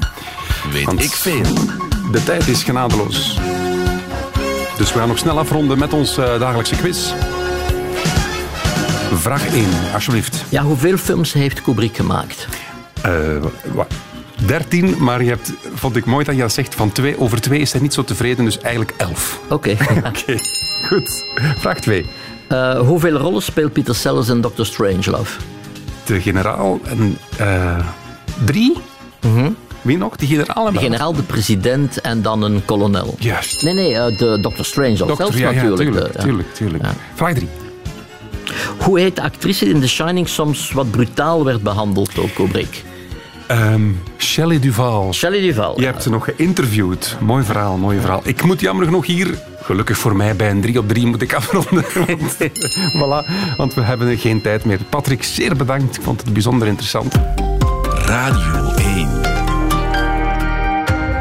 [0.72, 1.54] Weet Want ik veel.
[2.12, 3.38] De tijd is genadeloos.
[4.76, 7.12] Dus we gaan nog snel afronden met ons uh, dagelijkse quiz.
[9.14, 10.44] Vraag 1, alsjeblieft.
[10.48, 12.48] Ja, hoeveel films heeft Kubrick gemaakt?
[13.06, 13.44] Uh,
[14.46, 17.72] 13, maar je hebt, vond ik mooi dat je zegt, van twee, over twee is
[17.72, 19.40] hij niet zo tevreden, dus eigenlijk 11.
[19.48, 19.54] Oké.
[19.54, 19.72] Okay.
[19.98, 20.38] Oké, okay.
[20.88, 21.24] goed.
[21.58, 22.06] Vraag 2.
[22.48, 25.40] Uh, hoeveel rollen speelt Peter Sellers in Doctor Strangelove?
[26.04, 27.78] De generaal en uh,
[28.44, 28.76] drie.
[29.20, 29.56] Mm -hmm.
[29.84, 30.16] Wie nog?
[30.16, 30.72] De generaal?
[30.72, 33.14] De generaal, de president en dan een kolonel.
[33.18, 33.62] Juist.
[33.62, 34.62] Nee, nee, uh, de Dr.
[34.64, 35.54] Strange zelf ja, natuurlijk.
[35.54, 36.84] Ja, tuurlijk, tuurlijk, tuurlijk.
[36.84, 36.94] Ja.
[37.14, 37.48] Vraag 3.
[38.78, 42.84] Hoe heet de actrice in The Shining soms wat brutaal werd behandeld door Kubrick?
[43.50, 45.12] Um, Shelley Duval.
[45.12, 45.80] Shelley Duval.
[45.80, 47.16] Je hebt ze nog geïnterviewd.
[47.20, 48.20] Mooi verhaal, mooi verhaal.
[48.24, 51.34] Ik moet jammer genoeg hier, gelukkig voor mij, bij een 3 op 3 moet ik
[51.40, 51.84] afronden.
[51.94, 52.36] want,
[52.92, 54.78] voilà, want we hebben geen tijd meer.
[54.88, 55.96] Patrick, zeer bedankt.
[55.96, 57.14] Ik vond het bijzonder interessant.
[58.06, 59.33] Radio 1.